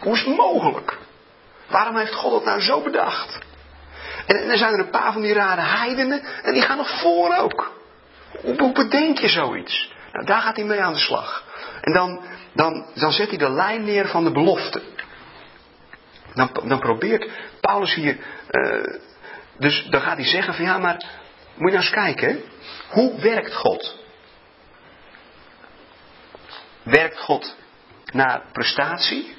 [0.00, 0.98] Hoe, is het mogelijk?
[1.68, 3.38] Waarom heeft God het nou zo bedacht?
[4.26, 7.34] En, er zijn er een paar van die rare heidenen en die gaan nog voor
[7.34, 7.72] ook.
[8.40, 9.92] Hoe, bedenk je zoiets?
[10.12, 11.44] Nou, daar gaat hij mee aan de slag.
[11.80, 14.82] En dan, dan, dan zet hij de lijn neer van de belofte.
[16.34, 18.18] Dan, dan probeert Paulus hier.
[18.50, 18.98] Uh,
[19.58, 20.94] dus dan gaat hij zeggen van ja, maar
[21.54, 22.42] moet je nou eens kijken.
[22.90, 23.98] Hoe werkt God?
[26.82, 27.56] Werkt God
[28.12, 29.35] naar prestatie?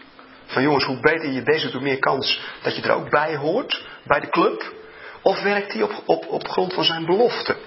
[0.47, 3.85] Van jongens, hoe beter je bezig, hoe meer kans dat je er ook bij hoort,
[4.03, 4.73] bij de club.
[5.21, 7.57] Of werkt hij op, op, op grond van zijn belofte?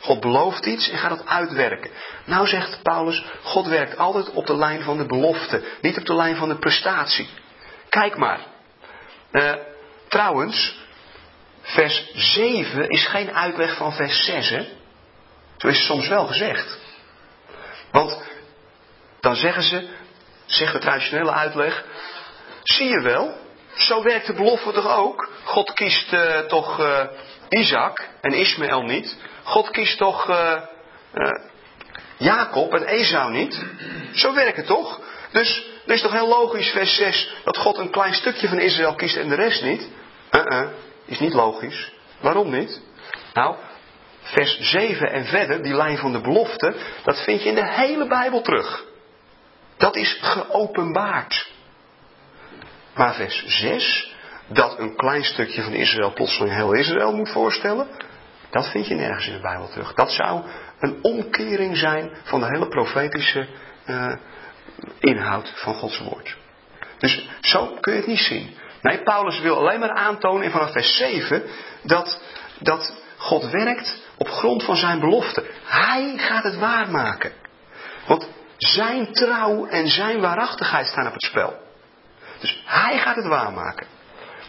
[0.00, 1.90] God belooft iets en gaat het uitwerken.
[2.24, 6.14] Nou zegt Paulus, God werkt altijd op de lijn van de belofte, niet op de
[6.14, 7.28] lijn van de prestatie.
[7.88, 8.40] Kijk maar.
[9.32, 9.52] Uh,
[10.08, 10.76] trouwens,
[11.60, 14.66] vers 7 is geen uitleg van vers 6, hè?
[15.56, 16.78] Zo is het soms wel gezegd.
[17.90, 18.22] Want
[19.20, 19.88] dan zeggen ze,
[20.46, 21.84] zegt de traditionele uitleg,
[22.74, 23.34] zie je wel,
[23.74, 25.28] zo werkt de belofte toch ook?
[25.44, 27.04] God kiest uh, toch uh,
[27.48, 29.16] Isaac en Ismaël niet.
[29.42, 30.60] God kiest toch uh,
[32.16, 33.64] Jacob en Esau niet.
[34.12, 35.00] Zo werkt het toch?
[35.32, 38.94] Dus het is toch heel logisch, vers 6, dat God een klein stukje van Israël
[38.94, 39.88] kiest en de rest niet?
[40.30, 40.68] Uh-uh,
[41.04, 41.92] is niet logisch.
[42.20, 42.80] Waarom niet?
[43.32, 43.56] Nou,
[44.22, 46.74] vers 7 en verder, die lijn van de belofte,
[47.04, 48.84] dat vind je in de hele Bijbel terug.
[49.76, 51.54] Dat is geopenbaard.
[52.96, 54.14] Maar vers 6,
[54.48, 57.88] dat een klein stukje van Israël plotseling heel Israël moet voorstellen,
[58.50, 59.94] dat vind je nergens in de Bijbel terug.
[59.94, 60.42] Dat zou
[60.78, 63.48] een omkering zijn van de hele profetische
[63.86, 64.12] uh,
[64.98, 66.36] inhoud van Gods woord.
[66.98, 68.54] Dus zo kun je het niet zien.
[68.82, 71.42] Nee, Paulus wil alleen maar aantonen in vanaf vers 7
[71.82, 72.20] dat,
[72.58, 75.50] dat God werkt op grond van zijn belofte.
[75.64, 77.32] Hij gaat het waarmaken.
[78.06, 81.65] Want zijn trouw en zijn waarachtigheid staan op het spel.
[82.38, 83.86] Dus hij gaat het waarmaken.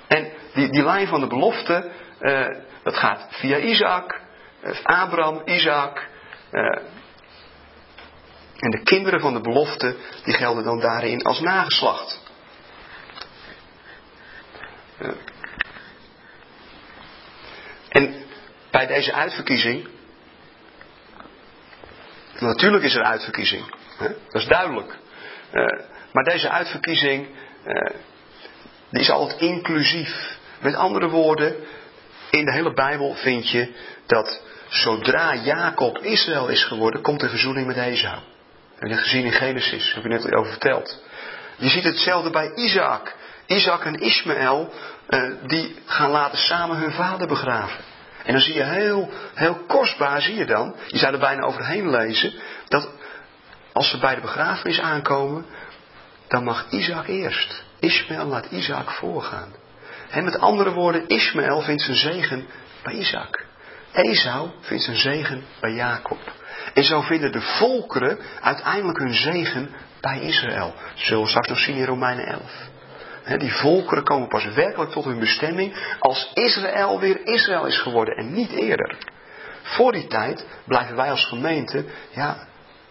[0.07, 2.47] En die, die lijn van de belofte, uh,
[2.83, 4.21] dat gaat via Isaac,
[4.63, 6.07] uh, Abraham, Isaac.
[6.51, 6.81] Uh,
[8.57, 12.21] en de kinderen van de belofte, die gelden dan daarin als nageslacht.
[17.89, 18.25] En
[18.71, 19.87] bij deze uitverkiezing,
[22.39, 24.07] natuurlijk is er uitverkiezing, hè?
[24.07, 24.97] dat is duidelijk.
[26.11, 27.27] maar deze uitverkiezing
[28.89, 30.37] die is altijd inclusief.
[30.61, 31.55] Met andere woorden,
[32.29, 33.73] in de hele Bijbel vind je
[34.05, 38.19] dat zodra Jacob Israël is geworden, komt de verzoening met Esau.
[38.75, 41.03] Heb je dat gezien in Genesis, heb je net over verteld.
[41.57, 43.15] Je ziet hetzelfde bij Isaac.
[43.45, 44.73] Isaac en Ismaël,
[45.09, 47.83] uh, die gaan later samen hun vader begraven.
[48.23, 51.89] En dan zie je heel, heel kostbaar, zie je dan, je zou er bijna overheen
[51.89, 52.33] lezen,
[52.67, 52.89] dat
[53.73, 55.45] als ze bij de begrafenis aankomen,
[56.27, 57.63] dan mag Isaac eerst.
[57.79, 59.53] Ismaël laat Isaac voorgaan.
[60.09, 62.47] En met andere woorden, Ismaël vindt zijn zegen
[62.83, 63.45] bij Isaac.
[63.91, 66.19] Esau vindt zijn zegen bij Jacob.
[66.73, 69.69] En zo vinden de volkeren uiteindelijk hun zegen
[70.01, 70.73] bij Israël.
[70.95, 72.41] Zullen we straks nog zien in Romeinen 11.
[73.37, 78.33] die volkeren komen pas werkelijk tot hun bestemming als Israël weer Israël is geworden en
[78.33, 78.97] niet eerder.
[79.61, 82.46] Voor die tijd blijven wij als gemeente ja,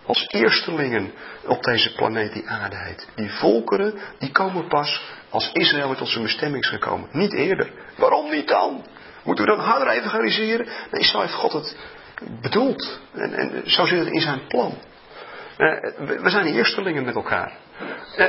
[0.06, 1.12] als eerstelingen
[1.46, 3.08] op deze planeet die aarde heet.
[3.14, 7.08] Die volkeren, die komen pas als Israël tot zijn bestemming is gekomen.
[7.12, 7.70] Niet eerder.
[7.96, 8.86] Waarom niet dan?
[9.24, 10.66] Moeten we dan harder evangeliseren?
[10.90, 11.76] Nee, zo heeft God het
[12.40, 13.00] bedoeld.
[13.14, 14.78] En, en zo zit het in zijn plan.
[15.58, 15.80] Uh,
[16.22, 17.52] we zijn eerstelingen met elkaar.
[18.18, 18.26] Uh,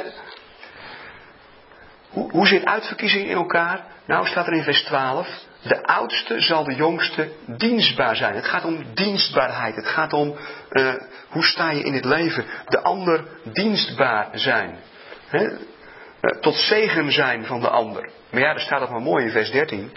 [2.10, 3.86] hoe, hoe zit uitverkiezing in elkaar?
[4.06, 5.46] Nou staat er in vers 12.
[5.62, 8.36] De oudste zal de jongste dienstbaar zijn.
[8.36, 9.76] Het gaat om dienstbaarheid.
[9.76, 10.36] Het gaat om
[10.72, 10.94] uh,
[11.30, 12.46] hoe sta je in het leven.
[12.66, 14.80] De ander dienstbaar zijn.
[15.28, 15.46] He?
[15.46, 18.10] Uh, tot zegen zijn van de ander.
[18.30, 19.92] Maar ja, er staat het maar mooi in vers 13.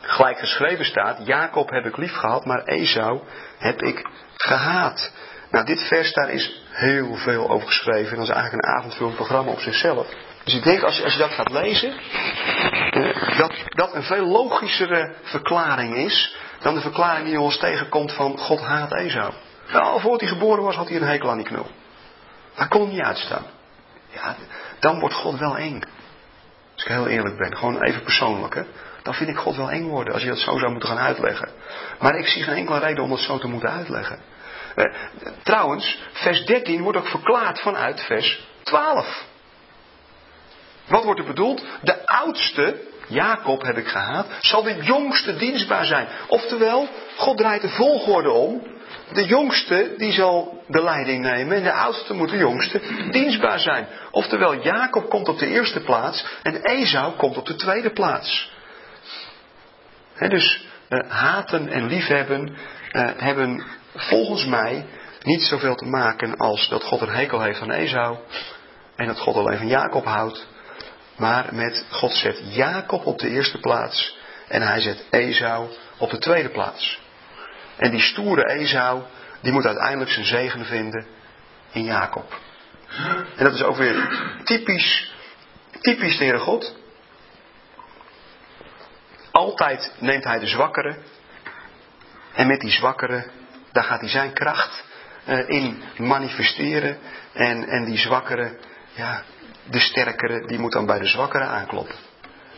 [0.00, 3.20] Gelijk geschreven staat, Jacob heb ik lief gehad, maar Esau
[3.58, 5.12] heb ik gehaat.
[5.50, 8.10] Nou, dit vers daar is heel veel over geschreven.
[8.10, 10.06] En dat is eigenlijk een avondvullend programma op zichzelf.
[10.48, 11.94] Dus ik denk als je, als je dat gaat lezen,
[13.36, 18.60] dat dat een veel logischere verklaring is dan de verklaring die ons tegenkomt van God
[18.60, 19.32] haat Esau.
[19.72, 21.66] Nou, voordat hij geboren was had hij een hekel aan die knul.
[22.54, 23.46] Hij kon niet uitstaan.
[24.10, 24.36] ja,
[24.78, 25.82] dan wordt God wel eng.
[26.74, 28.54] Als ik heel eerlijk ben, gewoon even persoonlijk.
[28.54, 28.62] Hè?
[29.02, 31.48] Dan vind ik God wel eng worden als je dat zo zou moeten gaan uitleggen.
[31.98, 34.20] Maar ik zie geen enkele reden om dat zo te moeten uitleggen.
[34.74, 34.84] Eh,
[35.42, 39.26] trouwens, vers 13 wordt ook verklaard vanuit vers 12.
[40.88, 41.64] Wat wordt er bedoeld?
[41.82, 46.08] De oudste, Jacob heb ik gehaald, zal de jongste dienstbaar zijn.
[46.28, 48.76] Oftewel, God draait de volgorde om.
[49.12, 52.80] De jongste die zal de leiding nemen en de oudste moet de jongste
[53.10, 53.86] dienstbaar zijn.
[54.10, 58.52] Oftewel, Jacob komt op de eerste plaats en Esau komt op de tweede plaats.
[60.28, 63.64] dus uh, haten en liefhebben uh, hebben
[63.94, 64.86] volgens mij
[65.22, 68.16] niet zoveel te maken als dat God een hekel heeft aan Esau
[68.96, 70.46] en dat God alleen van Jacob houdt.
[71.18, 76.18] Maar met God zet Jacob op de eerste plaats en hij zet Esau op de
[76.18, 77.00] tweede plaats.
[77.76, 79.02] En die stoere Esau,
[79.40, 81.06] die moet uiteindelijk zijn zegen vinden
[81.72, 82.40] in Jacob.
[83.36, 84.08] En dat is ook weer
[84.44, 85.12] typisch,
[85.80, 86.76] typisch de Heere God.
[89.30, 90.98] Altijd neemt hij de zwakkere.
[92.34, 93.30] En met die zwakkere,
[93.72, 94.84] daar gaat hij zijn kracht
[95.28, 96.98] uh, in manifesteren.
[97.32, 98.58] En, en die zwakkere,
[98.92, 99.22] ja,
[99.70, 101.94] de sterkere, die moet dan bij de zwakkere aankloppen.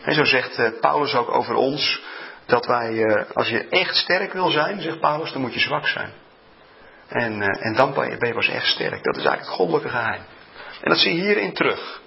[0.03, 2.03] En zo zegt uh, Paulus ook over ons,
[2.45, 5.87] dat wij, uh, als je echt sterk wil zijn, zegt Paulus, dan moet je zwak
[5.87, 6.11] zijn.
[7.07, 9.03] En, en dan ben je, pas echt sterk.
[9.03, 10.21] Dat is eigenlijk het goddelijke geheim.
[10.81, 12.01] En dat zie je hierin terug.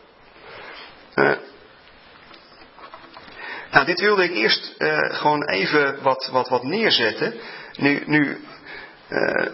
[3.70, 7.34] Nou, dit wilde ik eerst uh, gewoon even wat, wat, wat neerzetten.
[7.76, 8.40] Nu, nu,
[9.08, 9.46] uh,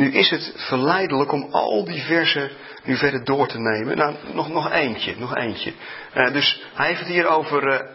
[0.00, 2.50] nu is het verleidelijk om al die versen
[2.84, 3.96] nu verder door te nemen.
[3.96, 5.72] Nou, nog, nog eentje, nog eentje.
[6.14, 7.90] Uh, dus hij heeft het hier over,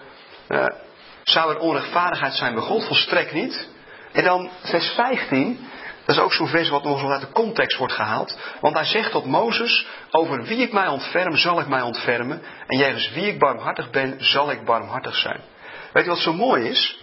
[1.23, 2.85] zou er onrechtvaardigheid zijn bij God?
[2.85, 3.67] Volstrekt niet.
[4.11, 5.59] En dan vers 15,
[6.05, 8.39] dat is ook zo'n vers wat nog eens uit de context wordt gehaald.
[8.61, 12.41] Want hij zegt tot Mozes, over wie ik mij ontferm, zal ik mij ontfermen.
[12.67, 15.41] En jegens wie ik barmhartig ben, zal ik barmhartig zijn.
[15.93, 16.99] Weet je wat zo mooi is?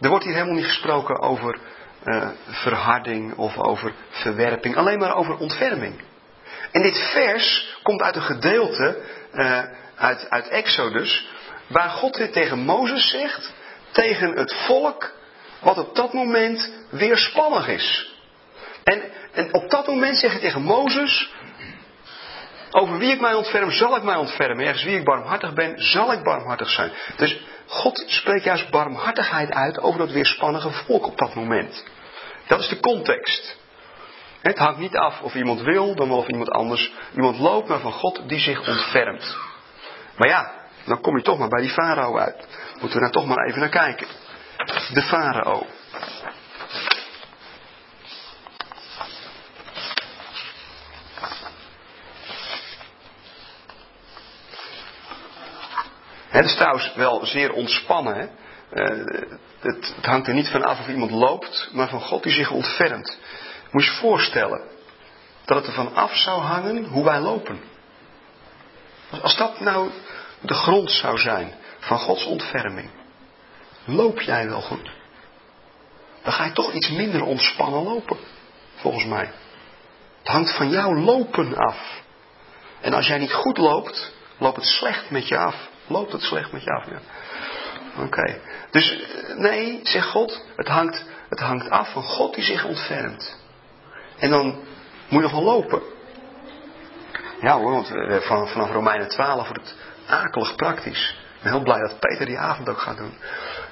[0.00, 1.58] Er wordt hier helemaal niet gesproken over
[2.04, 4.76] uh, verharding of over verwerping.
[4.76, 6.00] Alleen maar over ontferming.
[6.72, 9.02] En dit vers komt uit een gedeelte
[9.34, 9.62] uh,
[9.96, 11.28] uit, uit Exodus.
[11.66, 13.52] Waar God dit tegen Mozes zegt.
[13.90, 15.12] Tegen het volk
[15.60, 18.14] wat op dat moment weerspannig is.
[18.84, 21.32] En, en op dat moment zeg je tegen Mozes,
[22.70, 24.64] over wie ik mij ontferm, zal ik mij ontfermen.
[24.64, 26.92] Ergens wie ik barmhartig ben, zal ik barmhartig zijn.
[27.16, 31.84] Dus God spreekt juist barmhartigheid uit over dat weerspannige volk op dat moment.
[32.46, 33.58] Dat is de context.
[34.40, 36.92] Het hangt niet af of iemand wil, dan wel of iemand anders.
[37.14, 39.36] Iemand loopt maar van God die zich ontfermt.
[40.16, 40.52] Maar ja,
[40.84, 42.46] dan kom je toch maar bij die farao uit.
[42.80, 44.06] Moeten we daar toch maar even naar kijken.
[44.92, 45.66] De farao.
[56.30, 58.30] Het is trouwens wel zeer ontspannen.
[58.72, 58.86] Uh,
[59.60, 62.50] het, het, hangt er niet van af of iemand loopt, maar van God die zich
[62.50, 63.18] ontfermt.
[63.70, 64.60] Moet je je voorstellen
[65.44, 67.60] dat het er van af zou hangen hoe wij lopen.
[69.22, 69.90] Als dat nou
[70.40, 72.90] de grond zou zijn van Gods ontferming,
[73.84, 74.90] loop jij wel goed?
[76.22, 78.18] Dan ga je toch iets minder ontspannen lopen,
[78.74, 79.30] volgens mij.
[80.18, 82.02] Het hangt van jouw lopen af.
[82.80, 86.52] En als jij niet goed loopt, loopt het slecht met je af loopt het slecht
[86.52, 86.84] met af.
[86.86, 87.00] Ja.
[88.04, 88.40] Oké.
[88.70, 89.02] Dus
[89.36, 93.36] nee, zegt God, het hangt, het hangt af van God die zich ontfermt.
[94.18, 94.44] En dan
[95.08, 95.82] moet je nog wel lopen.
[97.40, 99.76] Ja hoor, want eh, vanaf Romeinen 12 wordt het
[100.06, 101.18] akelig praktisch.
[101.36, 103.14] Ik ben heel blij dat Peter die avond ook gaat doen.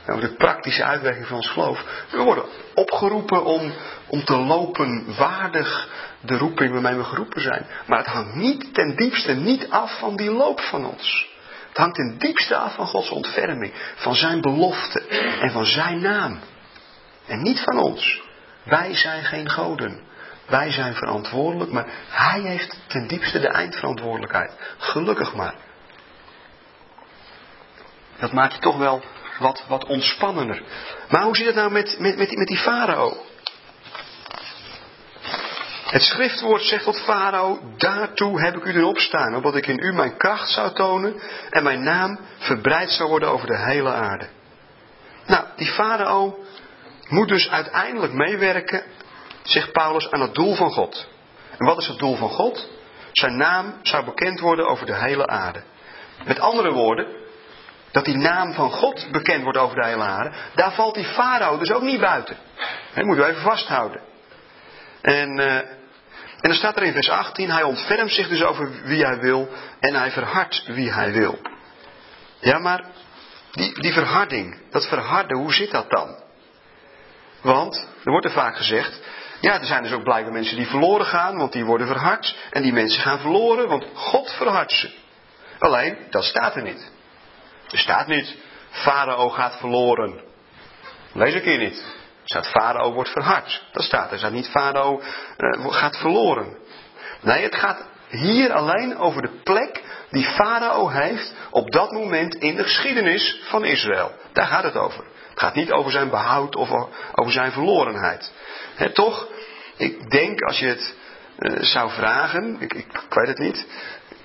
[0.06, 2.04] Over de praktische uitwerking van ons geloof.
[2.10, 2.44] We worden
[2.74, 3.72] opgeroepen om,
[4.06, 5.88] om te lopen waardig
[6.20, 7.66] de roeping waarmee we geroepen zijn.
[7.86, 11.27] Maar het hangt niet ten diepste niet af van die loop van ons.
[11.78, 15.00] Het hangt ten diepste af van Gods ontferming, van zijn belofte
[15.40, 16.40] en van zijn naam.
[17.26, 18.22] En niet van ons.
[18.62, 20.00] Wij zijn geen goden.
[20.46, 24.52] Wij zijn verantwoordelijk, maar hij heeft ten diepste de eindverantwoordelijkheid.
[24.78, 25.54] Gelukkig maar.
[28.18, 29.02] Dat maakt je toch wel
[29.38, 30.62] wat, wat ontspannender.
[31.08, 33.16] Maar hoe zit het nou met, met, met, met die farao?
[35.90, 39.92] Het schriftwoord zegt tot Farao, daartoe heb ik u erop staan, opdat ik in u
[39.92, 41.20] mijn kracht zou tonen
[41.50, 44.28] en mijn naam verbreid zou worden over de hele aarde.
[45.26, 46.38] Nou, die Farao
[47.08, 48.82] moet dus uiteindelijk meewerken,
[49.42, 51.08] zegt Paulus, aan het doel van God.
[51.58, 52.68] En wat is het doel van God?
[53.12, 55.62] Zijn naam zou bekend worden over de hele aarde.
[56.24, 57.06] Met andere woorden,
[57.90, 61.58] dat die naam van God bekend wordt over de hele aarde, daar valt die farao
[61.58, 62.36] dus ook niet buiten.
[62.94, 64.00] Dat moeten we even vasthouden.
[65.00, 65.58] En uh,
[66.40, 69.48] En dan staat er in vers 18, hij ontfermt zich dus over wie hij wil
[69.80, 71.38] en hij verhardt wie hij wil.
[72.40, 72.84] Ja, maar
[73.50, 76.16] die, die verharding, dat verharden, hoe zit dat dan?
[77.40, 79.00] Want, er wordt er vaak gezegd,
[79.40, 82.36] ja, er zijn dus ook blijkbaar mensen die verloren gaan, want die worden verhard.
[82.50, 84.90] En die mensen gaan verloren, want God verhardt ze.
[85.58, 86.90] Alleen, dat staat er niet.
[87.70, 88.36] Er staat niet,
[88.70, 90.20] Farao gaat verloren.
[91.12, 91.97] Lees ik hier niet.
[92.28, 93.62] Staat, Farao wordt verhard.
[93.72, 94.18] Dat staat er.
[94.18, 95.02] Staat niet, Farao
[95.38, 96.56] uh, gaat verloren.
[97.20, 102.56] Nee, het gaat hier alleen over de plek die Farao heeft op dat moment in
[102.56, 104.12] de geschiedenis van Israël.
[104.32, 105.04] Daar gaat het over.
[105.30, 106.70] Het gaat niet over zijn behoud of
[107.14, 108.32] over zijn verlorenheid.
[108.92, 109.28] toch,
[109.76, 110.94] ik denk als je het
[111.38, 113.66] uh, zou vragen, ik, ik, weet het niet,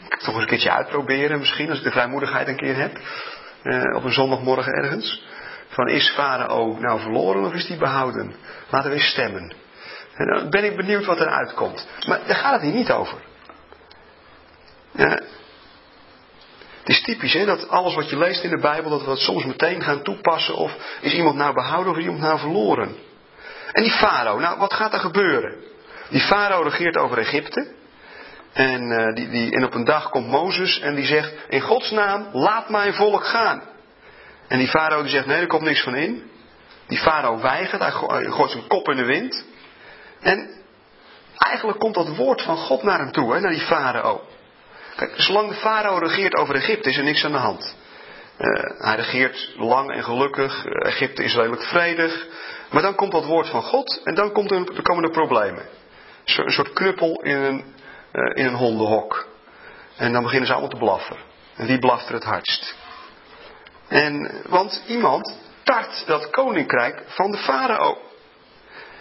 [0.09, 2.97] ik toch eens een keertje uitproberen misschien, als ik de vrijmoedigheid een keer heb,
[3.63, 5.23] uh, op een zondagmorgen ergens.
[5.73, 8.35] Van is Farao nou verloren of is die behouden?
[8.69, 9.53] Laten we eens stemmen.
[10.15, 11.87] En dan ben ik benieuwd wat eruit komt.
[12.07, 13.17] Maar daar gaat het hier niet over.
[14.91, 15.09] Ja,
[16.79, 19.19] het is typisch hè, dat alles wat je leest in de Bijbel, dat we dat
[19.19, 20.55] soms meteen gaan toepassen.
[20.55, 22.95] Of is iemand nou behouden of is iemand nou verloren?
[23.71, 25.55] En die farao, nou wat gaat er gebeuren?
[26.09, 27.73] Die farao regeert over Egypte.
[28.53, 31.91] En, uh, die, die, en op een dag komt Mozes en die zegt, in Gods
[31.91, 33.72] naam, laat mijn volk gaan.
[34.47, 36.31] En die farao die zegt, nee, er komt niks van in.
[36.87, 37.91] Die farao weigert, hij
[38.31, 39.45] gooit zijn kop in de wind.
[40.19, 40.49] En
[41.37, 44.21] eigenlijk komt dat woord van God naar hem toe, hè, naar die farao.
[44.95, 47.75] Kijk, zolang de farao regeert over Egypte is er niks aan de hand.
[48.37, 50.65] Uh, hij regeert lang en gelukkig.
[50.65, 52.27] Egypte is redelijk vredig.
[52.69, 55.65] Maar dan komt dat woord van God en dan, komt er, komen er problemen.
[56.25, 57.75] Een soort knuppel in een,
[58.13, 59.27] uh, in een hondenhok.
[59.95, 61.17] En dan beginnen ze allemaal te blaffen.
[61.55, 62.75] En wie blaft er het hardst?
[63.93, 67.97] En, want iemand tart dat koninkrijk van de farao.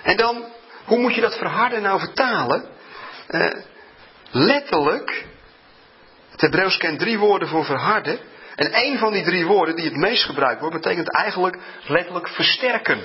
[0.03, 0.45] En dan,
[0.85, 2.65] hoe moet je dat verharden nou vertalen?
[3.29, 3.51] Uh,
[4.31, 5.27] letterlijk
[6.31, 8.19] het Hebreeuws kent drie woorden voor verharden.
[8.55, 13.01] En één van die drie woorden die het meest gebruikt wordt, betekent eigenlijk letterlijk versterken.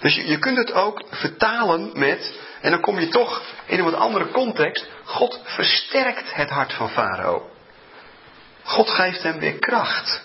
[0.00, 3.84] Dus je, je kunt het ook vertalen met, en dan kom je toch in een
[3.84, 7.50] wat andere context, God versterkt het hart van Farao.
[8.62, 10.23] God geeft hem weer kracht.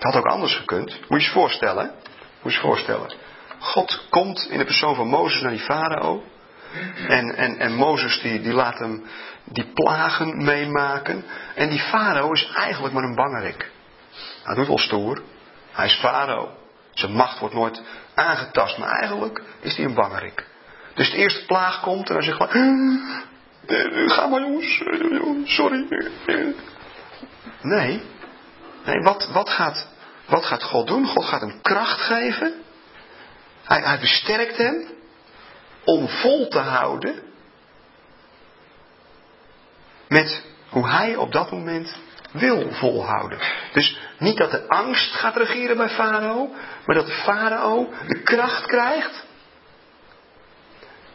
[0.00, 1.00] Het had ook anders gekund.
[1.08, 1.90] Moet je je voorstellen.
[2.42, 3.12] Moet je je voorstellen.
[3.58, 6.22] God komt in de persoon van Mozes naar die farao.
[7.08, 9.04] En, en, en Mozes die, die laat hem
[9.44, 11.24] die plagen meemaken.
[11.54, 13.70] En die farao is eigenlijk maar een bangerik.
[14.42, 15.22] Hij doet wel stoer.
[15.72, 16.48] Hij is farao.
[16.92, 17.82] Zijn macht wordt nooit
[18.14, 18.78] aangetast.
[18.78, 20.46] Maar eigenlijk is hij een bangerik.
[20.94, 22.48] Dus de eerste plaag komt en hij zegt van...
[24.06, 24.82] Ga maar jongens.
[25.44, 25.86] Sorry.
[27.60, 28.02] Nee.
[28.84, 29.88] Nee, wat, wat, gaat,
[30.30, 31.06] wat gaat God doen?
[31.06, 32.62] God gaat hem kracht geven.
[33.62, 34.88] Hij, hij besterkt hem
[35.84, 37.22] om vol te houden
[40.08, 41.96] met hoe hij op dat moment
[42.32, 43.38] wil volhouden.
[43.72, 46.50] Dus niet dat de angst gaat regeren bij Farao,
[46.86, 49.24] maar dat Farao de kracht krijgt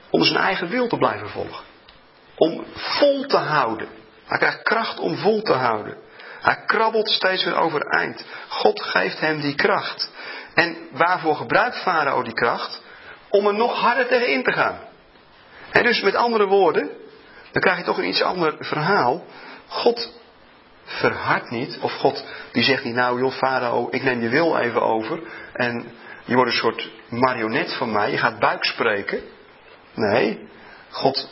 [0.10, 1.64] om zijn eigen wil te blijven volgen.
[2.36, 3.88] Om vol te houden.
[4.26, 5.98] Hij krijgt kracht om vol te houden.
[6.46, 8.26] Hij krabbelt steeds weer overeind.
[8.48, 10.12] God geeft hem die kracht.
[10.54, 12.82] En waarvoor gebruikt Farao die kracht?
[13.30, 14.80] Om er nog harder tegen in te gaan.
[15.72, 16.90] En dus met andere woorden,
[17.52, 19.24] dan krijg je toch een iets ander verhaal.
[19.68, 20.14] God
[20.84, 24.82] verhardt niet, of God die zegt niet, nou joh farao, ik neem je wil even
[24.82, 25.20] over
[25.54, 25.92] en
[26.26, 29.22] je wordt een soort marionet van mij, je gaat buik spreken.
[29.94, 30.50] Nee,
[30.90, 31.30] God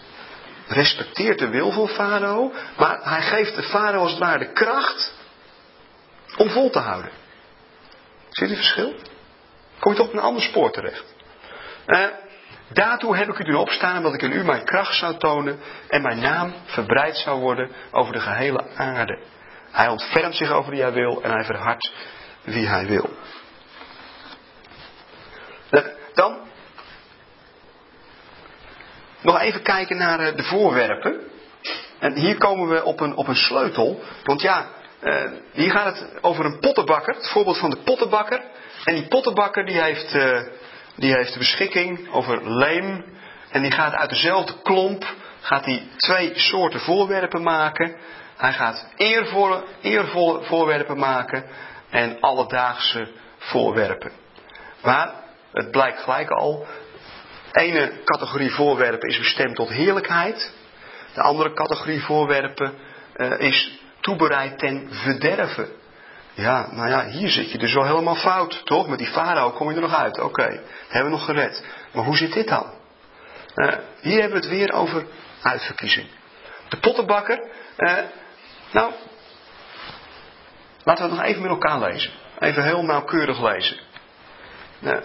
[0.68, 5.14] respecteert de wil van farao, maar hij geeft de farao als het ware de kracht
[6.38, 7.12] om vol te houden.
[8.30, 8.96] Zie je het verschil?
[9.80, 11.16] Kom je toch op een ander spoor terecht.
[11.88, 12.06] Uh,
[12.74, 16.02] Daartoe heb ik u doen opstaan, omdat ik in u mijn kracht zou tonen en
[16.02, 19.20] mijn naam verbreid zou worden over de gehele aarde.
[19.72, 21.92] Hij ontfermt zich over wie hij wil en hij verhardt
[22.44, 23.10] wie hij wil.
[25.70, 25.84] Eh,
[26.14, 26.48] dan
[29.24, 31.20] nog even kijken naar eh, de voorwerpen.
[32.00, 34.02] En hier komen we op een, op een sleutel.
[34.24, 34.68] Want ja,
[35.00, 37.16] eh, hier gaat het over een pottenbakker.
[37.16, 38.42] Het voorbeeld van de pottenbakker.
[38.84, 40.18] En die pottenbakker die heeft
[40.96, 43.06] die heeft de beschikking over leem.
[43.50, 45.06] En die gaat uit dezelfde klomp
[45.44, 47.96] gaat hij twee soorten voorwerpen maken.
[48.38, 51.46] Hij gaat eervolle, eervolle voorwerpen maken
[51.90, 53.08] en alledaagse
[53.38, 54.12] voorwerpen.
[54.82, 55.14] Maar
[55.52, 56.68] het blijkt gelijk al.
[57.54, 60.54] Ene categorie voorwerpen is bestemd tot heerlijkheid.
[61.14, 62.74] De andere categorie voorwerpen
[63.16, 65.70] uh, is toebereid ten verderven.
[66.34, 68.88] Ja, nou ja, hier zit je dus wel helemaal fout, toch?
[68.88, 70.20] Met die farao kom je er nog uit.
[70.20, 71.66] Oké, hebben we nog gered.
[71.94, 72.74] Maar hoe zit dit dan?
[73.56, 75.06] Uh, hier hebben we het weer over
[75.42, 76.08] uitverkiezing.
[76.70, 77.50] De pottenbakker.
[77.78, 77.98] Uh,
[78.72, 78.92] nou,
[80.84, 82.12] laten we het nog even met elkaar lezen.
[82.40, 83.78] Even heel nauwkeurig lezen.
[84.82, 84.98] Uh,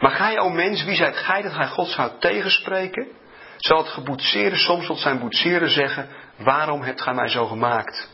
[0.00, 3.06] maar gij, o mens, wie zijt gij dat gij God zou tegenspreken?
[3.56, 8.10] Zal het geboetseerde soms tot zijn boetseerde zeggen: Waarom hebt gij mij zo gemaakt?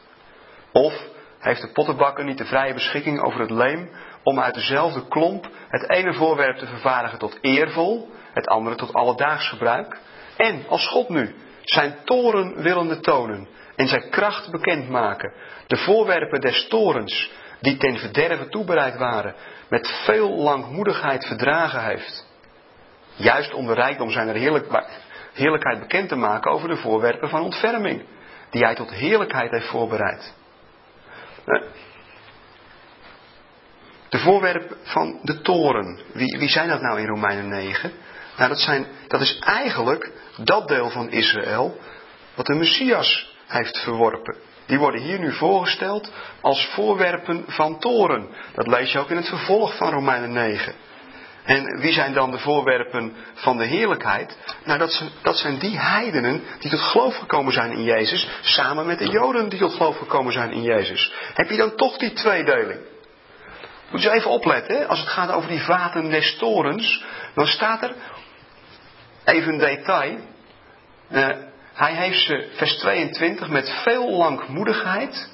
[0.73, 0.95] Of
[1.39, 3.91] heeft de pottenbakker niet de vrije beschikking over het leem
[4.23, 9.49] om uit dezelfde klomp het ene voorwerp te vervaardigen tot eervol, het andere tot alledaags
[9.49, 9.99] gebruik?
[10.37, 15.33] En als God nu zijn toren willende tonen en zijn kracht bekendmaken,
[15.67, 17.31] de voorwerpen des torens
[17.63, 19.35] die ten verderven toebereid waren,
[19.69, 22.27] met veel langmoedigheid verdragen heeft.
[23.15, 24.37] Juist om de rijkdom zijn
[25.33, 28.05] heerlijkheid bekend te maken over de voorwerpen van ontferming,
[28.51, 30.35] die hij tot heerlijkheid heeft voorbereid.
[31.45, 31.63] Eh,
[34.09, 37.93] de voorwerpen van de toren, wie, wie zijn dat nou in Romeinen 9?
[38.37, 41.77] Nou, dat, zijn, dat is eigenlijk dat deel van Israël
[42.35, 44.37] wat de Messias heeft verworpen.
[44.67, 48.29] Die worden hier nu voorgesteld als voorwerpen van toren.
[48.55, 50.75] Dat lees je ook in het vervolg van Romeinen 9.
[51.45, 54.39] En wie zijn dan de voorwerpen van de heerlijkheid?
[54.65, 58.87] Nou, dat zijn, dat zijn die heidenen die tot geloof gekomen zijn in Jezus, samen
[58.87, 61.13] met de Joden die tot geloof gekomen zijn in Jezus.
[61.35, 62.81] Heb je dan toch die tweedeling?
[63.91, 67.05] Moet je even opletten, als het gaat over die vaten des torens,
[67.35, 67.95] dan staat er,
[69.25, 70.19] even een detail,
[71.11, 71.29] uh,
[71.83, 75.29] hij heeft ze, vers 22, met veel langmoedigheid,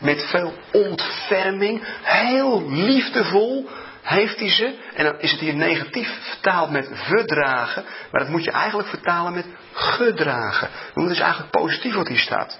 [0.00, 3.68] met veel ontferming, heel liefdevol,
[4.02, 8.44] heeft hij ze, en dan is het hier negatief vertaald met verdragen, maar dat moet
[8.44, 10.68] je eigenlijk vertalen met gedragen.
[10.94, 12.58] Want het is eigenlijk positief wat hier staat.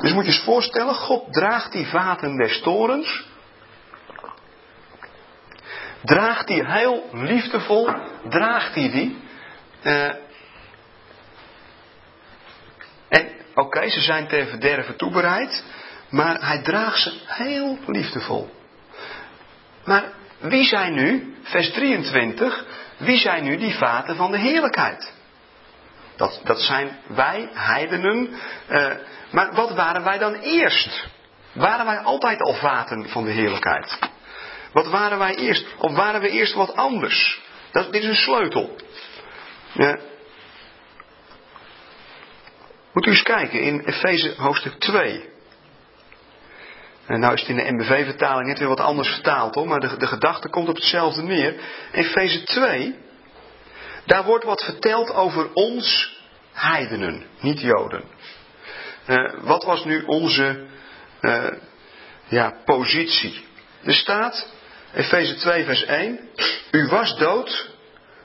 [0.00, 3.24] Dus moet je eens voorstellen, God draagt die vaten des torens,
[6.02, 7.88] draagt hij heel liefdevol,
[8.28, 9.22] draagt hij die,
[9.82, 10.10] uh,
[13.14, 15.64] en oké, ze zijn ten verderven toebereid,
[16.10, 18.50] maar hij draagt ze heel liefdevol.
[19.84, 20.04] Maar
[20.38, 22.64] wie zijn nu, vers 23,
[22.98, 25.12] wie zijn nu die vaten van de heerlijkheid?
[26.16, 28.30] Dat, dat zijn wij, heidenen.
[28.70, 28.90] Uh,
[29.30, 31.06] maar wat waren wij dan eerst?
[31.52, 33.98] Waren wij altijd al vaten van de heerlijkheid?
[34.72, 35.66] Wat waren wij eerst?
[35.78, 37.40] Of waren we eerst wat anders?
[37.72, 38.76] Dat, dit is een sleutel.
[39.72, 39.98] Ja.
[42.94, 45.24] Moet u eens kijken in Efeze hoofdstuk 2.
[47.06, 49.96] En nou is het in de MBV-vertaling net weer wat anders vertaald hoor, maar de,
[49.96, 51.54] de gedachte komt op hetzelfde neer.
[51.92, 52.94] Efeze 2,
[54.06, 56.16] daar wordt wat verteld over ons
[56.52, 58.04] heidenen, niet Joden.
[59.06, 60.66] Uh, wat was nu onze
[61.20, 61.46] uh,
[62.28, 63.44] ja, positie?
[63.82, 64.52] Er staat,
[64.92, 66.20] Efeze 2 vers 1,
[66.70, 67.70] u was dood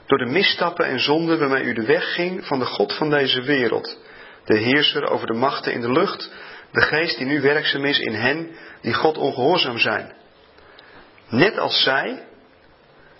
[0.06, 3.42] door de misstappen en zonden waarmee u de weg ging van de God van deze
[3.42, 3.98] wereld.
[4.44, 6.30] De heerser over de machten in de lucht,
[6.72, 10.12] de geest die nu werkzaam is in hen die God ongehoorzaam zijn.
[11.28, 12.22] Net als zij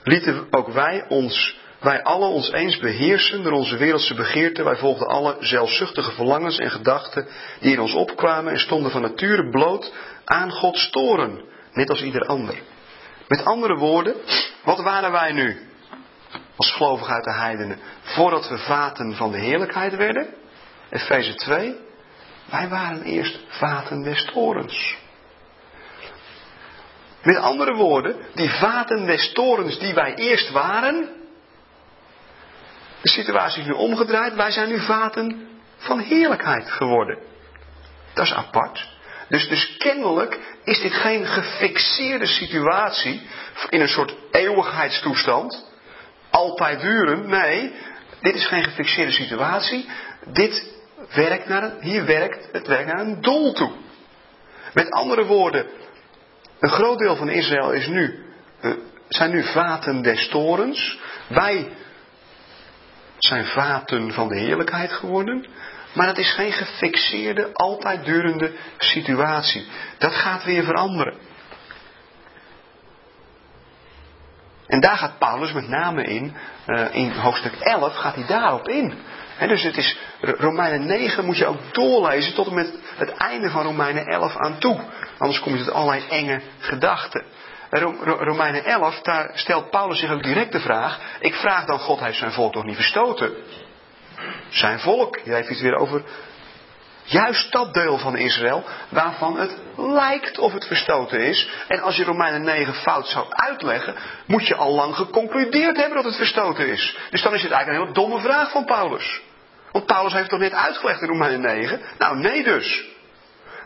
[0.02, 4.64] lieten ook wij ons, wij alle ons eens beheersen door onze wereldse begeerten.
[4.64, 7.28] Wij volgden alle zelfzuchtige verlangens en gedachten
[7.60, 9.92] die in ons opkwamen en stonden van nature bloot
[10.24, 12.54] aan Gods toren, net als ieder ander.
[13.28, 14.14] Met andere woorden,
[14.64, 15.68] wat waren wij nu
[16.56, 20.34] als gelovig uit de heidenen voordat we vaten van de heerlijkheid werden?
[20.90, 21.76] Efeze 2.
[22.50, 24.96] Wij waren eerst vaten des torens.
[27.22, 31.08] Met andere woorden, die vaten des torens die wij eerst waren,
[33.02, 37.18] de situatie is nu omgedraaid, wij zijn nu vaten van heerlijkheid geworden.
[38.14, 38.88] Dat is apart.
[39.28, 43.22] Dus, dus kennelijk is dit geen gefixeerde situatie
[43.68, 45.64] in een soort eeuwigheidstoestand,
[46.30, 47.28] altijd duren.
[47.28, 47.74] Nee,
[48.20, 49.88] dit is geen gefixeerde situatie.
[50.26, 50.69] Dit
[51.14, 53.72] werkt naar hier werkt het werkt naar een doel toe.
[54.74, 55.66] Met andere woorden,
[56.60, 58.24] een groot deel van Israël is nu,
[58.62, 58.72] uh,
[59.08, 60.98] zijn nu vaten des torens.
[61.28, 61.68] Wij
[63.18, 65.46] zijn vaten van de heerlijkheid geworden.
[65.92, 69.66] Maar dat is geen gefixeerde, altijd durende situatie.
[69.98, 71.14] Dat gaat weer veranderen.
[74.66, 76.36] En daar gaat Paulus met name in,
[76.66, 78.94] uh, in hoofdstuk 11 gaat hij daarop in.
[79.48, 83.62] Dus het is, Romeinen 9 moet je ook doorlezen tot en met het einde van
[83.62, 84.80] Romeinen 11 aan toe.
[85.18, 87.24] Anders kom je tot allerlei enge gedachten.
[88.02, 91.00] Romeinen 11, daar stelt Paulus zich ook direct de vraag.
[91.20, 93.32] Ik vraag dan God, heeft zijn volk toch niet verstoten?
[94.48, 96.04] Zijn volk, hij heeft het weer over
[97.10, 101.50] Juist dat deel van Israël waarvan het lijkt of het verstoten is.
[101.68, 103.94] En als je Romeinen 9 fout zou uitleggen,
[104.26, 106.98] moet je al lang geconcludeerd hebben dat het verstoten is.
[107.10, 109.20] Dus dan is het eigenlijk een hele domme vraag van Paulus.
[109.72, 111.80] Want Paulus heeft toch net uitgelegd in Romeinen 9?
[111.98, 112.88] Nou, nee dus.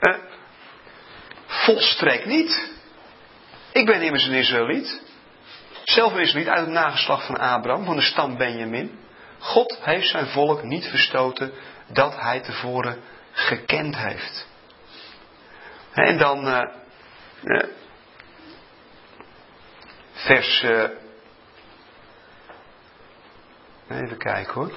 [0.00, 0.18] Eh,
[1.46, 2.72] volstrekt niet.
[3.72, 5.02] Ik ben immers een Israëliet.
[5.84, 8.98] Zelf een Israëliet uit het nageslacht van Abraham, van de stam Benjamin.
[9.38, 11.52] God heeft zijn volk niet verstoten
[11.86, 13.00] dat hij tevoren
[13.32, 14.46] gekend heeft.
[15.92, 16.60] En dan uh,
[17.42, 17.64] uh,
[20.12, 20.62] vers.
[20.62, 20.84] Uh,
[23.88, 24.72] even kijken hoor.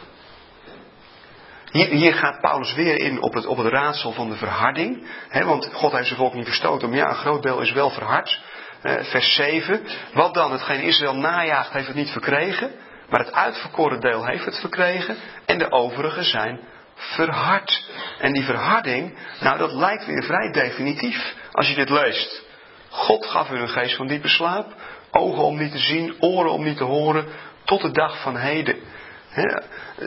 [1.71, 5.07] Hier, gaat Paulus weer in op het, op het raadsel van de verharding.
[5.31, 8.39] Want God heeft zijn volk niet verstoten, maar ja, een groot deel is wel verhard.
[8.81, 9.81] vers 7.
[10.13, 10.51] Wat dan?
[10.51, 12.71] Hetgeen Israël najaagt, heeft het niet verkregen.
[13.09, 15.17] Maar het uitverkoren deel heeft het verkregen.
[15.45, 16.59] En de overigen zijn
[16.95, 17.89] verhard.
[18.19, 22.45] En die verharding, nou dat lijkt weer vrij definitief als je dit leest.
[22.89, 24.73] God gaf u een geest van diepe slaap,
[25.11, 27.27] ogen om niet te zien, oren om niet te horen,
[27.65, 28.79] tot de dag van heden.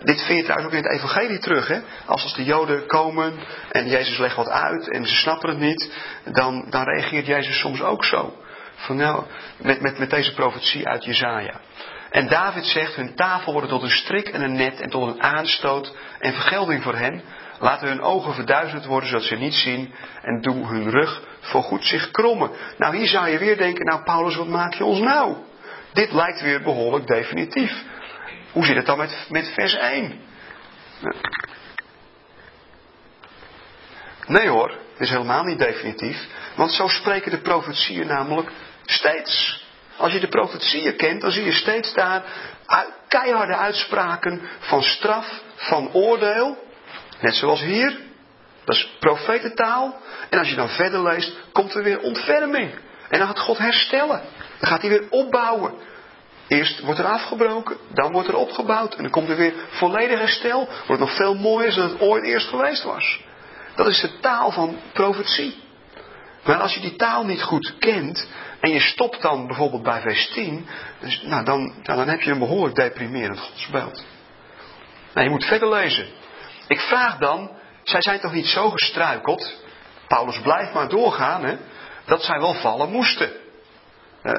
[0.05, 1.71] Dit vind je trouwens ook in het evangelie terug.
[2.07, 3.35] Als, als de joden komen
[3.71, 5.93] en Jezus legt wat uit en ze snappen het niet,
[6.25, 8.35] dan, dan reageert Jezus soms ook zo.
[8.75, 9.25] Van nou,
[9.57, 11.61] met, met, met deze profetie uit Jezaja.
[12.11, 15.23] En David zegt, hun tafel wordt tot een strik en een net en tot een
[15.23, 17.23] aanstoot en vergelding voor hen.
[17.59, 22.11] Laten hun ogen verduizend worden zodat ze niet zien en doe hun rug voorgoed zich
[22.11, 22.51] krommen.
[22.79, 25.37] Nou, hier zou je weer denken, nou Paulus, wat maak je ons nou?
[25.93, 27.85] Dit lijkt weer behoorlijk definitief.
[28.53, 30.21] Hoe zit het dan met, met vers 1?
[34.27, 36.27] Nee hoor, het is helemaal niet definitief.
[36.57, 38.51] Want zo spreken de profetieën namelijk
[38.85, 39.65] steeds.
[39.97, 42.23] Als je de profetieën kent, dan zie je steeds daar
[43.09, 46.59] keiharde uitspraken van straf, van oordeel.
[47.21, 47.99] Net zoals hier.
[48.65, 50.01] Dat is profetentaal.
[50.31, 52.75] En als je dan verder leest, komt er weer ontferming.
[53.09, 54.23] En dan gaat God herstellen.
[54.59, 55.75] Dan gaat hij weer opbouwen.
[56.51, 58.95] Eerst wordt er afgebroken, dan wordt er opgebouwd.
[58.95, 60.69] En dan komt er weer volledig herstel.
[60.87, 63.21] Wordt nog veel mooier dan het ooit eerst geweest was.
[63.75, 65.59] Dat is de taal van profetie.
[66.45, 68.29] Maar als je die taal niet goed kent,
[68.61, 70.67] en je stopt dan bijvoorbeeld bij vers 10,
[71.01, 74.05] dus, nou, dan, nou, dan heb je een behoorlijk deprimerend godsbeeld.
[75.15, 76.07] Nou, je moet verder lezen.
[76.69, 77.51] Ik vraag dan,
[77.83, 79.63] zij zijn toch niet zo gestruikeld,
[80.09, 81.57] Paulus blijft maar doorgaan, hè,
[82.05, 83.31] dat zij wel vallen moesten.
[84.23, 84.35] Uh,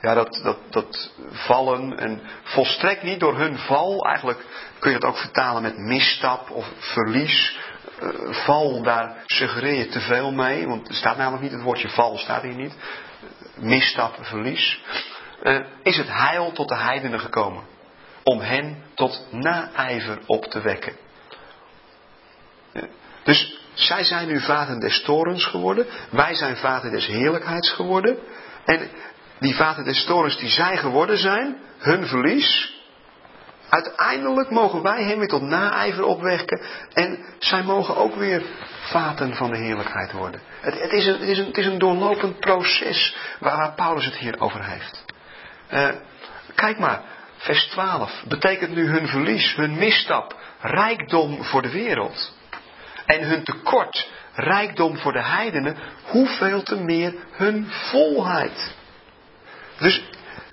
[0.00, 4.06] ja, dat, dat, dat vallen en volstrekt niet door hun val.
[4.06, 4.44] Eigenlijk
[4.78, 7.58] kun je dat ook vertalen met misstap of verlies.
[8.02, 8.08] Uh,
[8.44, 10.66] val, daar suggereer je te veel mee.
[10.66, 12.74] Want er staat namelijk niet het woordje val, staat hier niet
[13.54, 14.82] misstap, verlies,
[15.42, 17.62] uh, is het heil tot de heidenen gekomen.
[18.22, 20.96] Om hen tot naijver op te wekken.
[23.24, 25.86] dus zij zijn nu vader des torens geworden.
[26.10, 28.18] Wij zijn vader des heerlijkheids geworden.
[28.64, 28.90] En
[29.38, 32.76] die vader des torens die zij geworden zijn, hun verlies.
[33.68, 36.60] Uiteindelijk mogen wij hem weer tot naijver opwekken.
[36.92, 38.42] En zij mogen ook weer
[38.82, 40.40] vaten van de heerlijkheid worden.
[40.60, 44.64] Het, het, is, een, het, is, een, doorlopend proces waar, waar Paulus het hier over
[44.64, 45.04] heeft.
[45.72, 45.88] Uh,
[46.54, 47.02] kijk maar,
[47.36, 48.22] vers 12.
[48.28, 52.36] Betekent nu hun verlies, hun misstap, rijkdom voor de wereld.
[53.06, 58.76] En hun tekort, rijkdom voor de heidenen, hoeveel te meer hun volheid.
[59.78, 60.02] Dus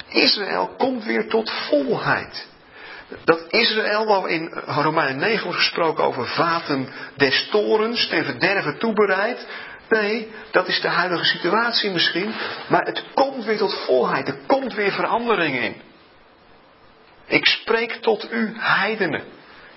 [0.10, 2.48] Israël komt weer tot volheid.
[3.24, 9.48] Dat Israël, waar in Romeinen 9 wordt gesproken over vaten des torens, ten verderven toebereid.
[9.90, 12.34] Nee, dat is de huidige situatie misschien.
[12.68, 14.28] Maar het komt weer tot volheid.
[14.28, 15.76] Er komt weer verandering in.
[17.26, 19.24] Ik spreek tot u, heidenen.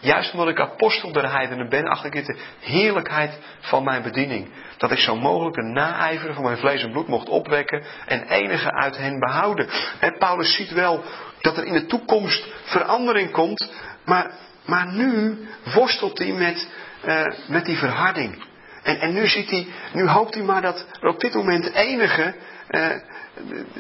[0.01, 4.49] Juist omdat ik apostel der heidenen ben, acht ik het de heerlijkheid van mijn bediening.
[4.77, 8.73] Dat ik zo mogelijk de naijveren van mijn vlees en bloed mocht opwekken en enige
[8.73, 9.69] uit hen behouden.
[10.01, 11.05] En Paulus ziet wel
[11.41, 13.73] dat er in de toekomst verandering komt,
[14.05, 14.31] maar,
[14.67, 15.39] maar nu
[15.75, 16.69] worstelt hij met,
[17.05, 18.45] uh, met die verharding.
[18.83, 22.35] En, en nu, ziet hij, nu hoopt hij maar dat er op dit moment enige
[22.71, 22.87] uh,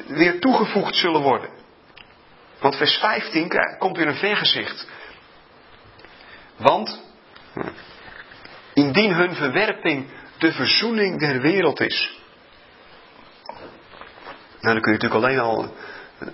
[0.06, 1.50] weer toegevoegd zullen worden.
[2.60, 4.86] Want vers 15 komt weer een vergezicht.
[6.58, 7.02] Want
[8.74, 10.06] indien hun verwerping
[10.38, 12.20] de verzoening der wereld is.
[14.60, 15.74] Nou, dan kun je natuurlijk alleen al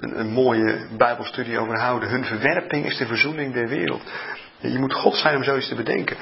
[0.00, 2.08] een, mooie Bijbelstudie over houden.
[2.08, 4.02] Hun verwerping is de verzoening der wereld.
[4.58, 6.16] Je moet God zijn om zoiets te bedenken.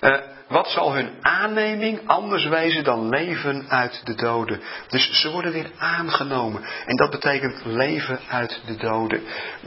[0.00, 0.16] uh,
[0.50, 4.60] wat zal hun aanneming anders wezen dan leven uit de doden?
[4.88, 6.62] Dus ze worden weer aangenomen.
[6.86, 9.22] En dat betekent leven uit de doden.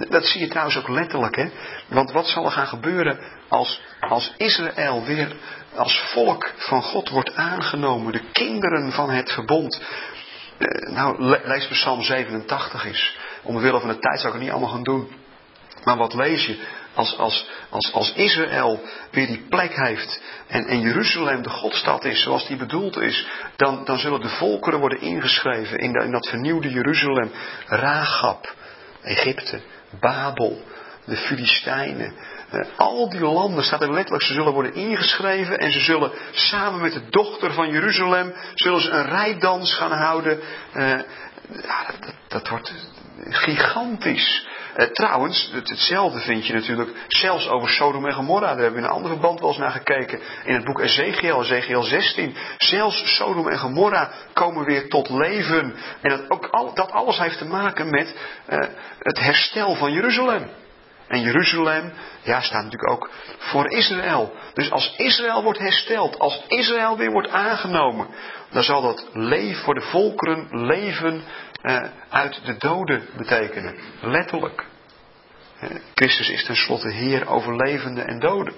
[0.09, 1.49] Dat zie je trouwens ook letterlijk, hè?
[1.87, 5.35] Want wat zal er gaan gebeuren als, als Israël weer
[5.75, 8.11] als volk van God wordt aangenomen?
[8.11, 9.81] De kinderen van het verbond.
[10.57, 13.17] Eh, nou, lees Psalm 87 eens.
[13.43, 15.11] Omwille van de tijd zou ik het niet allemaal gaan doen.
[15.83, 16.59] Maar wat lees je?
[16.93, 18.81] Als, als, als, als Israël
[19.11, 20.21] weer die plek heeft
[20.53, 24.79] en, en Jeruzalem de Godstad is zoals die bedoeld is, dan, dan zullen de volkeren
[24.79, 27.31] worden ingeschreven in, dat vernieuwde Jeruzalem.
[27.65, 28.55] Ragab,
[29.01, 29.61] Egypte,
[29.99, 30.61] Babel,
[31.05, 32.13] de Filistijnen.
[32.49, 36.81] Eh, al die landen staat er letterlijk, ze zullen worden ingeschreven en ze zullen samen
[36.81, 40.39] met de dochter van Jeruzalem, zullen een rijdans gaan houden.
[40.73, 40.89] Eh,
[41.63, 42.73] ja, dat, dat wordt
[43.29, 44.47] gigantisch.
[44.73, 48.47] Eh, trouwens, het, hetzelfde vind je natuurlijk zelfs over Sodom en Gomorra.
[48.47, 50.19] Daar hebben we in een andere verband wel eens naar gekeken.
[50.43, 52.35] In het boek Ezekiel, Ezekiel 16.
[52.57, 55.75] Zelfs Sodom en Gomorra komen weer tot leven.
[56.01, 58.15] En dat, ook al, dat alles heeft te maken met
[58.49, 58.59] uh,
[58.99, 60.49] het herstel van Jeruzalem.
[61.07, 64.33] En Jeruzalem, ja, staat natuurlijk ook voor Israël.
[64.53, 68.07] Dus als Israël wordt hersteld, als Israël weer wordt aangenomen,
[68.53, 71.23] dan zal dat leven voor de volkeren leven
[71.63, 71.77] uh,
[72.09, 73.75] uit de doden betekenen.
[74.01, 74.65] Letterlijk.
[75.63, 78.53] Uh, Christus is tenslotte Heer over levenden en doden.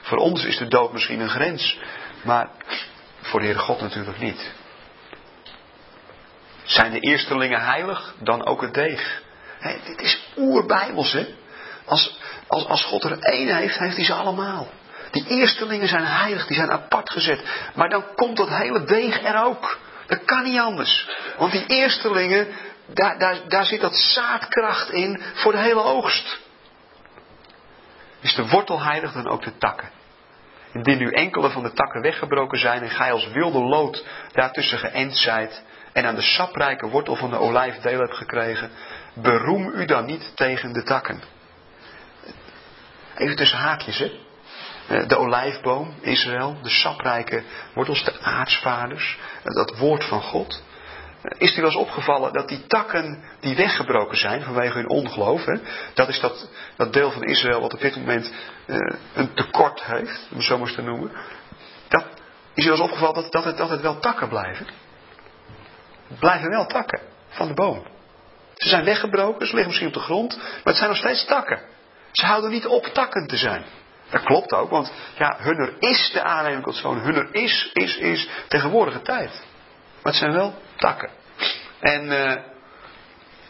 [0.00, 1.80] Voor ons is de dood misschien een grens,
[2.24, 2.50] maar
[3.20, 4.52] voor de Heere God natuurlijk niet.
[6.62, 9.22] Zijn de eerstelingen heilig, dan ook het deeg.
[9.58, 11.26] Hey, dit is oerbijbels, hè?
[11.84, 14.68] Als, als, als God er één heeft, heeft hij ze allemaal.
[15.16, 17.70] Die eerstelingen zijn heilig, die zijn apart gezet.
[17.74, 19.78] Maar dan komt dat hele deeg er ook.
[20.06, 21.08] Dat kan niet anders.
[21.38, 22.48] Want die eerstelingen,
[22.86, 26.38] daar, daar, daar zit dat zaadkracht in voor de hele oogst.
[28.20, 29.90] Is de wortel heilig dan ook de takken?
[30.72, 35.16] Indien nu enkele van de takken weggebroken zijn en gij als wilde lood daartussen geënt
[35.16, 35.62] zijt
[35.92, 38.70] en aan de saprijke wortel van de olijf deel hebt gekregen,
[39.14, 41.22] beroem u dan niet tegen de takken.
[43.16, 44.25] Even tussen haakjes, hè.
[44.88, 47.42] Eh, de olijfboom, Israël, de saprijke
[47.74, 50.62] wortels, de aartsvaders, eh, dat woord van God.
[51.22, 55.44] Eh, is u wel eens opgevallen dat die takken die weggebroken zijn vanwege hun ongeloof,
[55.44, 55.54] hè,
[55.94, 58.32] dat is dat, dat deel van Israël wat op dit moment
[59.14, 61.10] een tekort heeft, om het zo maar eens te noemen.
[61.88, 62.04] Dat,
[62.54, 64.66] is u wel eens opgevallen dat, dat, het, dat het wel takken blijven?
[66.08, 67.86] Het blijven wel takken van de boom.
[68.56, 71.60] Ze zijn weggebroken, ze liggen misschien op de grond, maar het zijn nog steeds takken.
[72.12, 73.64] Ze houden niet op takken te zijn.
[74.10, 76.98] Dat klopt ook, want ja, hunner is de aanneming tot zoon.
[76.98, 79.30] Hunner is, is, is tegenwoordige tijd.
[80.02, 81.10] Maar het zijn wel takken.
[81.80, 82.34] En uh,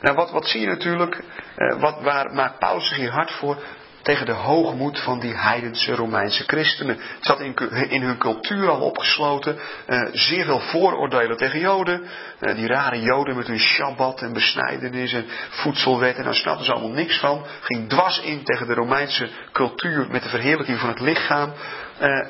[0.00, 1.22] nou, wat, wat zie je natuurlijk?
[1.56, 3.62] Uh, wat, waar maakt Paulus zich hier hard voor?
[4.06, 6.96] Tegen de hoogmoed van die heidense Romeinse christenen.
[6.96, 7.54] Het zat in,
[7.88, 9.58] in hun cultuur al opgesloten.
[9.88, 12.02] Uh, zeer veel vooroordelen tegen Joden.
[12.40, 16.16] Uh, die rare Joden met hun Shabbat en besnijdenis en voedselwet.
[16.16, 17.46] En daar snapten ze allemaal niks van.
[17.60, 21.52] Ging dwars in tegen de Romeinse cultuur met de verheerlijking van het lichaam.
[22.00, 22.26] Uh,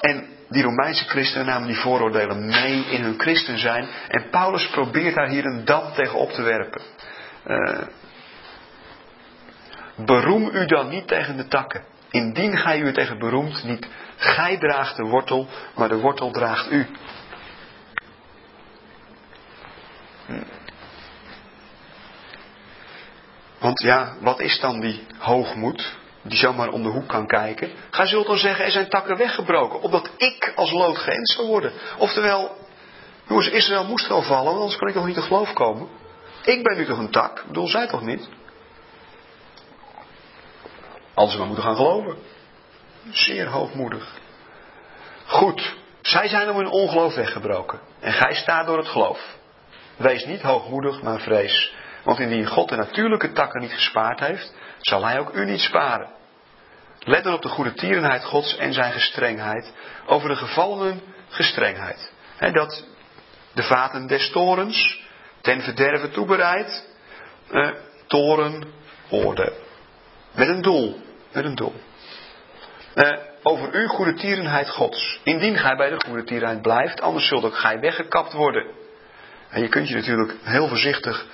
[0.00, 3.88] en die Romeinse christenen namen die vooroordelen mee in hun christen zijn.
[4.08, 6.82] En Paulus probeert daar hier een dam tegen op te werpen.
[9.96, 11.84] Beroem u dan niet tegen de takken.
[12.10, 16.86] Indien gij u tegen beroemt, niet gij draagt de wortel, maar de wortel draagt u.
[23.58, 27.70] Want ja, wat is dan die hoogmoed, die zomaar om de hoek kan kijken?
[27.90, 31.72] Gij zult dan zeggen, er zijn takken weggebroken, opdat ik als lood geënt zou worden.
[31.98, 32.56] Oftewel,
[33.28, 35.88] jongens, Israël moest wel vallen, anders kan ik nog niet te geloof komen.
[36.44, 38.28] Ik ben nu toch een tak, bedoel, zij toch niet?
[41.14, 42.16] Als we maar moeten gaan geloven.
[43.10, 44.20] Zeer hoogmoedig.
[45.26, 47.80] Goed, zij zijn om hun ongeloof weggebroken.
[48.00, 49.36] En gij staat door het geloof.
[49.96, 51.74] Wees niet hoogmoedig, maar vrees.
[52.04, 56.08] Want indien God de natuurlijke takken niet gespaard heeft, zal hij ook u niet sparen.
[56.98, 59.72] Let dan op de goede tierenheid Gods en zijn gestrengheid.
[60.06, 62.12] Over de gevallenen gestrengheid.
[62.38, 62.84] dat
[63.54, 65.00] de vaten des torens
[65.40, 66.88] ten verderven toebereid.
[67.50, 67.70] Eh,
[68.06, 68.72] toren,
[69.08, 69.61] orde.
[70.34, 71.00] Met een doel.
[71.32, 71.74] Met een doel.
[72.94, 75.20] Uh, over uw goede tierenheid Gods.
[75.22, 78.66] Indien gij bij de goede tierenheid blijft, anders zult ook gij weggekapt worden.
[79.48, 81.26] En je kunt je natuurlijk heel voorzichtig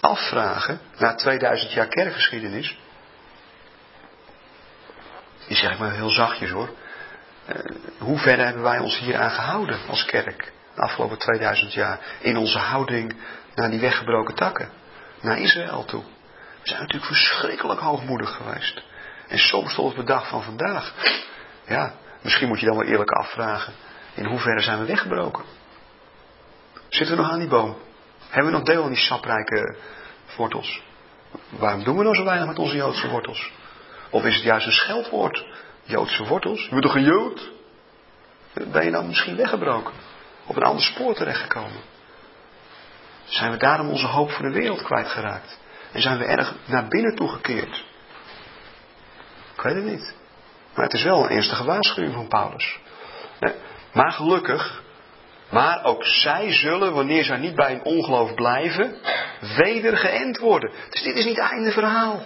[0.00, 2.78] afvragen, na 2000 jaar kerkgeschiedenis.
[5.46, 6.70] Die zeg ik maar heel zachtjes hoor.
[7.48, 7.56] Uh,
[7.98, 10.52] hoe ver hebben wij ons hier aan gehouden als kerk?
[10.74, 12.00] De afgelopen 2000 jaar.
[12.20, 13.16] In onze houding
[13.54, 14.70] naar die weggebroken takken.
[15.20, 16.02] Naar Israël toe.
[16.62, 18.82] We zijn natuurlijk verschrikkelijk hoogmoedig geweest.
[19.28, 20.94] En soms tot op de dag van vandaag.
[21.66, 23.72] Ja, misschien moet je dan wel eerlijk afvragen.
[24.14, 25.44] In hoeverre zijn we weggebroken?
[26.88, 27.76] Zitten we nog aan die boom?
[28.28, 29.76] Hebben we nog deel aan die saprijke
[30.36, 30.82] wortels?
[31.48, 33.52] Waarom doen we nou zo weinig met onze Joodse wortels?
[34.10, 35.46] Of is het juist een scheldwoord?
[35.82, 36.62] Joodse wortels?
[36.64, 37.50] Je bent toch een Jood?
[38.52, 39.94] Ben je dan misschien weggebroken?
[40.46, 41.80] Op een ander spoor terechtgekomen?
[43.24, 45.58] Zijn we daarom onze hoop voor de wereld kwijtgeraakt?
[45.92, 47.84] En zijn we erg naar binnen toegekeerd?
[49.54, 50.14] Ik weet het niet.
[50.74, 52.78] Maar het is wel een ernstige waarschuwing van Paulus.
[53.92, 54.82] Maar gelukkig,
[55.50, 58.96] maar ook zij zullen, wanneer zij niet bij een ongeloof blijven,
[59.56, 60.72] weder geënt worden.
[60.90, 62.22] Dus dit is niet het einde verhaal.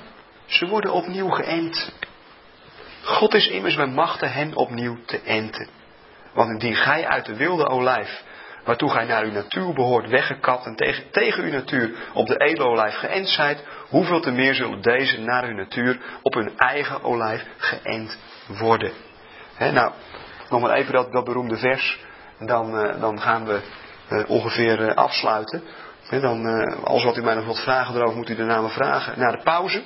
[0.47, 1.93] Ze worden opnieuw geënt.
[3.03, 5.69] God is immers bij machten hen opnieuw te enten.
[6.33, 8.23] Want indien gij uit de wilde olijf,
[8.67, 12.69] waartoe gij naar uw natuur behoort, weggekapt en tegen, tegen uw natuur op de edele
[12.69, 17.45] olijf geënt zijt, hoeveel te meer zullen deze naar hun natuur op hun eigen olijf
[17.57, 18.93] geënt worden.
[19.59, 19.93] nou,
[20.51, 22.05] nog maar even dat, dat beroemde vers,
[22.39, 23.61] dan, uh, dan gaan we
[24.11, 25.62] uh, ongeveer uh, afsluiten.
[26.11, 29.31] dan, als wat u mij nog wilt vragen erover, moet u de namen vragen na
[29.31, 29.83] de pauze.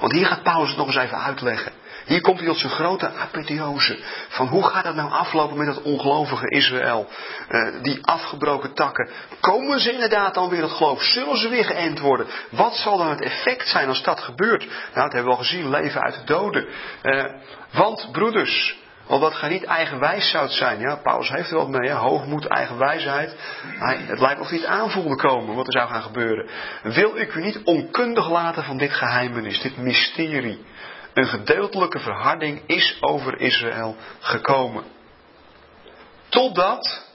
[0.00, 1.72] Want hier gaat Paulus het nog eens even uitleggen.
[2.08, 3.98] Hier komt hij tot zijn grote apotheose.
[4.28, 7.08] Van hoe gaat het nou aflopen met dat ongelovige Israël?
[7.48, 9.10] Uh, die afgebroken takken.
[9.40, 11.02] Komen ze inderdaad dan weer het geloof?
[11.02, 12.26] Zullen ze weer geënt worden?
[12.50, 14.66] Wat zal dan het effect zijn als dat gebeurt?
[14.66, 15.70] Nou, dat hebben we al gezien.
[15.70, 16.66] Leven uit de doden.
[17.02, 17.24] Uh,
[17.72, 20.80] want broeders, omdat gij niet eigenwijs zoudt zijn.
[20.80, 21.90] Ja, Paulus heeft er wat mee.
[21.90, 23.36] Hoogmoed, eigenwijsheid.
[23.62, 26.48] Hij, het lijkt of hij het aanvoelde komen wat er zou gaan gebeuren.
[26.82, 30.64] Wil ik u niet onkundig laten van dit geheimenis, dit mysterie.
[31.18, 34.84] Een gedeeltelijke verharding is over Israël gekomen.
[36.28, 37.06] Totdat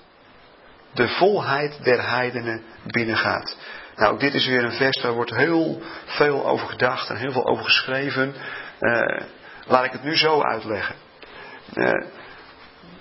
[0.93, 3.57] de volheid der heidenen binnengaat.
[3.95, 7.45] Nou, dit is weer een vers, daar wordt heel veel over gedacht en heel veel
[7.45, 8.35] over geschreven.
[8.79, 9.27] Uh,
[9.65, 10.95] laat ik het nu zo uitleggen.
[11.73, 11.91] Uh,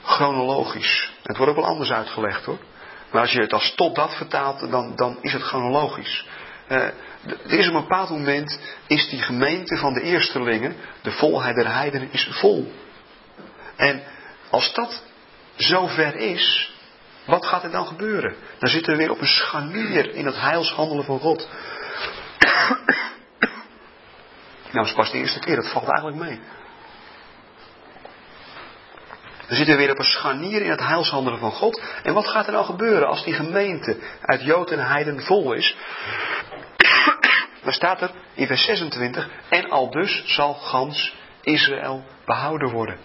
[0.03, 1.13] chronologisch.
[1.23, 2.59] Het wordt ook wel anders uitgelegd hoor.
[3.11, 6.27] Maar als je het als tot dat vertaalt, dan, dan is het chronologisch.
[6.69, 6.89] Uh,
[7.27, 11.73] er is op een bepaald moment, is die gemeente van de eerstelingen, de volheid der
[11.73, 12.73] heidenen, is vol.
[13.77, 14.03] En
[14.51, 15.03] als dat
[15.57, 16.75] zover is,
[17.27, 18.35] wat gaat er dan gebeuren?
[18.59, 21.49] Dan zitten we weer op een scharnier in het heilshandelen van God.
[24.73, 26.41] nou, dat is pas de eerste keer, dat valt eigenlijk mee.
[29.47, 31.83] Dan zitten we weer op een scharnier in het heilshandelen van God.
[32.03, 35.77] En wat gaat er nou gebeuren als die gemeente uit Jood en Heiden vol is?
[37.63, 42.97] Dan staat er in vers 26, en al dus zal gans Israël behouden worden.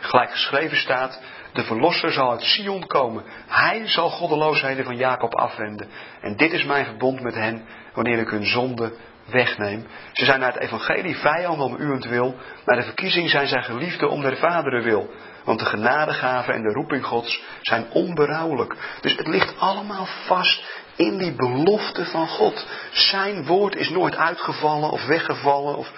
[0.00, 1.20] Gelijk geschreven staat,
[1.52, 3.24] de verlosser zal uit Sion komen.
[3.46, 5.88] Hij zal goddeloosheden van Jacob afwenden.
[6.20, 7.64] En dit is mijn verbond met hen,
[7.94, 8.92] wanneer ik hun zonde
[9.26, 9.86] wegneem.
[10.12, 14.20] Ze zijn naar het evangelie vijanden om uwentwil, naar de verkiezing zijn zij geliefden om
[14.20, 15.10] der vaderen wil.
[15.44, 18.76] Want de genadegave en de roeping Gods zijn onberouwelijk.
[19.00, 22.66] Dus het ligt allemaal vast in die belofte van God.
[22.90, 25.90] Zijn woord is nooit uitgevallen of weggevallen of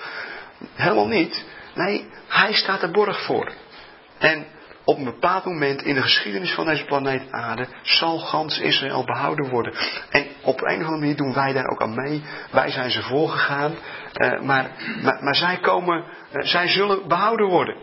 [0.74, 1.44] helemaal niet.
[1.74, 3.52] Nee, hij staat er borg voor.
[4.18, 4.46] En
[4.84, 9.48] op een bepaald moment in de geschiedenis van deze planeet aarde zal gans Israël behouden
[9.50, 9.74] worden.
[10.10, 12.22] En op een of andere manier doen wij daar ook aan mee.
[12.50, 13.74] Wij zijn ze voorgegaan.
[14.12, 14.70] Uh, maar,
[15.02, 17.76] maar, maar, zij komen, uh, zij zullen behouden worden.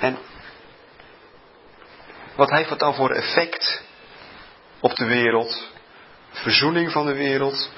[0.00, 0.18] En
[2.36, 3.82] wat heeft dat dan voor effect
[4.80, 5.68] op de wereld?
[6.30, 7.72] Verzoening van de wereld,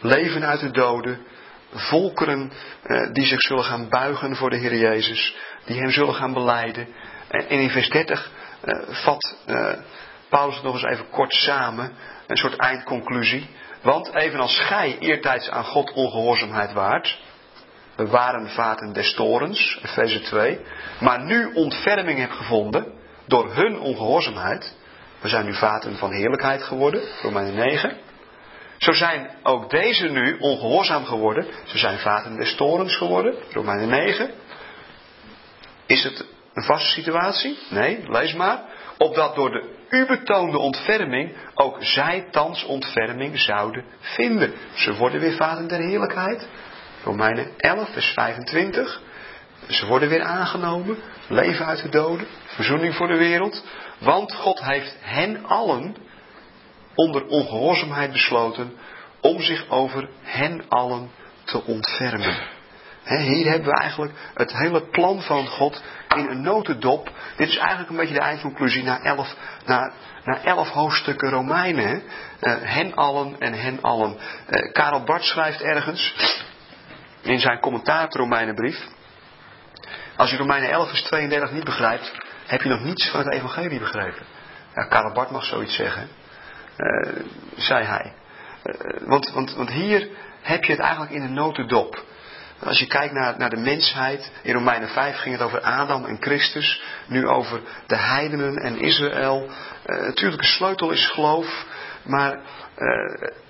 [0.00, 1.26] leven uit de doden,
[1.70, 6.32] volkeren eh, die zich zullen gaan buigen voor de Heer Jezus, die Hem zullen gaan
[6.32, 6.88] beleiden.
[7.28, 8.30] En in vers 30
[8.60, 9.72] eh, vat eh,
[10.28, 11.92] Paulus het nog eens even kort samen,
[12.26, 13.50] een soort eindconclusie.
[13.82, 17.20] Want evenals gij eertijds aan God ongehoorzaamheid waart,
[17.96, 20.60] we waren vaten des torens, Efeze 2,
[21.00, 22.92] maar nu ontferming hebt gevonden
[23.26, 24.76] door hun ongehoorzaamheid,
[25.22, 27.96] we zijn nu vaten van heerlijkheid geworden, Romeinen 9.
[28.76, 31.46] Zo zijn ook deze nu ongehoorzaam geworden.
[31.64, 34.30] Ze zijn vaten des torens geworden, Romeinen 9.
[35.86, 37.58] Is het een vaste situatie?
[37.70, 38.62] Nee, lees maar.
[38.98, 44.52] Opdat door de u betoonde ontferming ook zij thans ontferming zouden vinden.
[44.74, 46.48] Ze worden weer vaten der heerlijkheid.
[47.04, 49.00] Romeinen 11, vers 25.
[49.68, 50.98] Ze worden weer aangenomen.
[51.28, 52.26] Leven uit de doden.
[52.44, 53.64] Verzoening voor de wereld.
[54.02, 55.96] Want God heeft hen allen
[56.94, 58.76] onder ongehoorzaamheid besloten
[59.20, 61.10] om zich over hen allen
[61.44, 62.36] te ontfermen.
[63.04, 65.82] hier hebben we eigenlijk het hele plan van God
[66.16, 67.10] in een notendop.
[67.36, 69.34] Dit is eigenlijk een beetje de eindconclusie na elf,
[69.64, 69.92] na,
[70.44, 72.02] elf hoofdstukken Romeinen.
[72.40, 74.16] Uh, hen allen en hen allen.
[74.48, 76.14] Uh, Karel Bart schrijft ergens
[77.20, 78.86] in zijn commentaar Romeinenbrief.
[80.16, 82.12] Als je Romeinen 11 vers 32 niet begrijpt,
[82.46, 84.26] heb je nog niets van het evangelie begrepen.
[84.74, 86.08] Ja, Karel Bart mag zoiets zeggen,
[86.76, 87.12] uh,
[87.56, 88.12] zei hij.
[88.64, 90.08] Uh, want, want, want hier
[90.40, 92.04] heb je het eigenlijk in een notendop.
[92.64, 96.16] Als je kijkt naar, naar de mensheid, in Romeinen 5 ging het over Adam en
[96.20, 99.50] Christus, nu over de heidenen en Israël.
[99.86, 101.66] Natuurlijk, een sleutel is geloof,
[102.02, 102.40] maar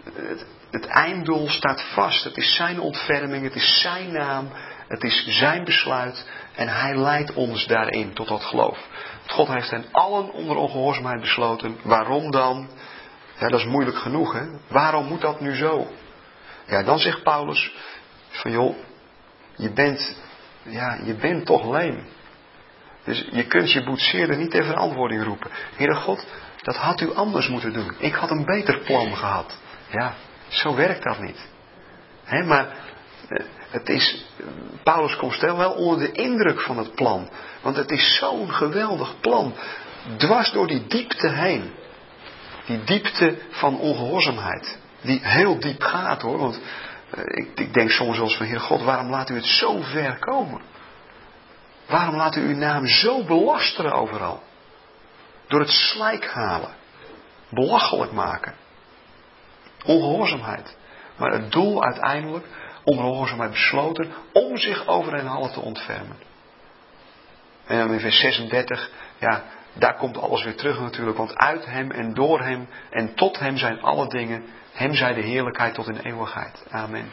[0.04, 2.24] het, het einddoel staat vast.
[2.24, 4.52] Het is zijn ontferming, het is zijn naam,
[4.92, 8.78] het is zijn besluit en hij leidt ons daarin tot dat geloof.
[9.26, 11.76] God heeft hen allen onder ongehoorzaamheid besloten.
[11.82, 12.68] Waarom dan?
[13.38, 14.44] Ja, dat is moeilijk genoeg, hè?
[14.68, 15.86] Waarom moet dat nu zo?
[16.66, 17.74] Ja, dan zegt Paulus
[18.28, 18.76] van joh,
[19.56, 20.16] je bent,
[20.62, 22.06] ja, je bent toch leem.
[23.04, 25.50] Dus je kunt je boetseerder niet ter verantwoording roepen.
[25.76, 26.26] Heere God,
[26.62, 27.94] dat had u anders moeten doen.
[27.98, 29.58] Ik had een beter plan gehad.
[29.90, 30.14] Ja,
[30.48, 31.48] zo werkt dat niet.
[32.24, 32.66] He, maar
[33.28, 34.24] eh, het is,
[34.82, 37.30] Paulus komt wel onder de indruk van het plan.
[37.62, 39.54] Want het is zo'n geweldig plan.
[40.16, 41.72] Dwars door die diepte heen.
[42.66, 44.78] Die diepte van ongehoorzaamheid.
[45.00, 46.38] Die heel diep gaat hoor.
[46.38, 46.60] Want
[47.10, 49.80] eh, ik, ik denk soms wel eens van Heer God, waarom laat u het zo
[49.80, 50.60] ver komen?
[51.86, 54.42] Waarom laat u uw naam zo belasteren overal?
[55.48, 56.74] Door het slijk halen.
[57.48, 58.54] Belachelijk maken.
[59.84, 60.76] Ongehoorzaamheid.
[61.16, 62.46] Maar het doel uiteindelijk,
[62.84, 66.16] ongehoorzaamheid besloten, om zich over hen allen te ontfermen.
[67.66, 71.16] En dan in vers 36, ja, daar komt alles weer terug natuurlijk.
[71.16, 74.44] Want uit hem en door hem en tot hem zijn alle dingen.
[74.72, 76.66] Hem zij de heerlijkheid tot in eeuwigheid.
[76.70, 77.10] Amen.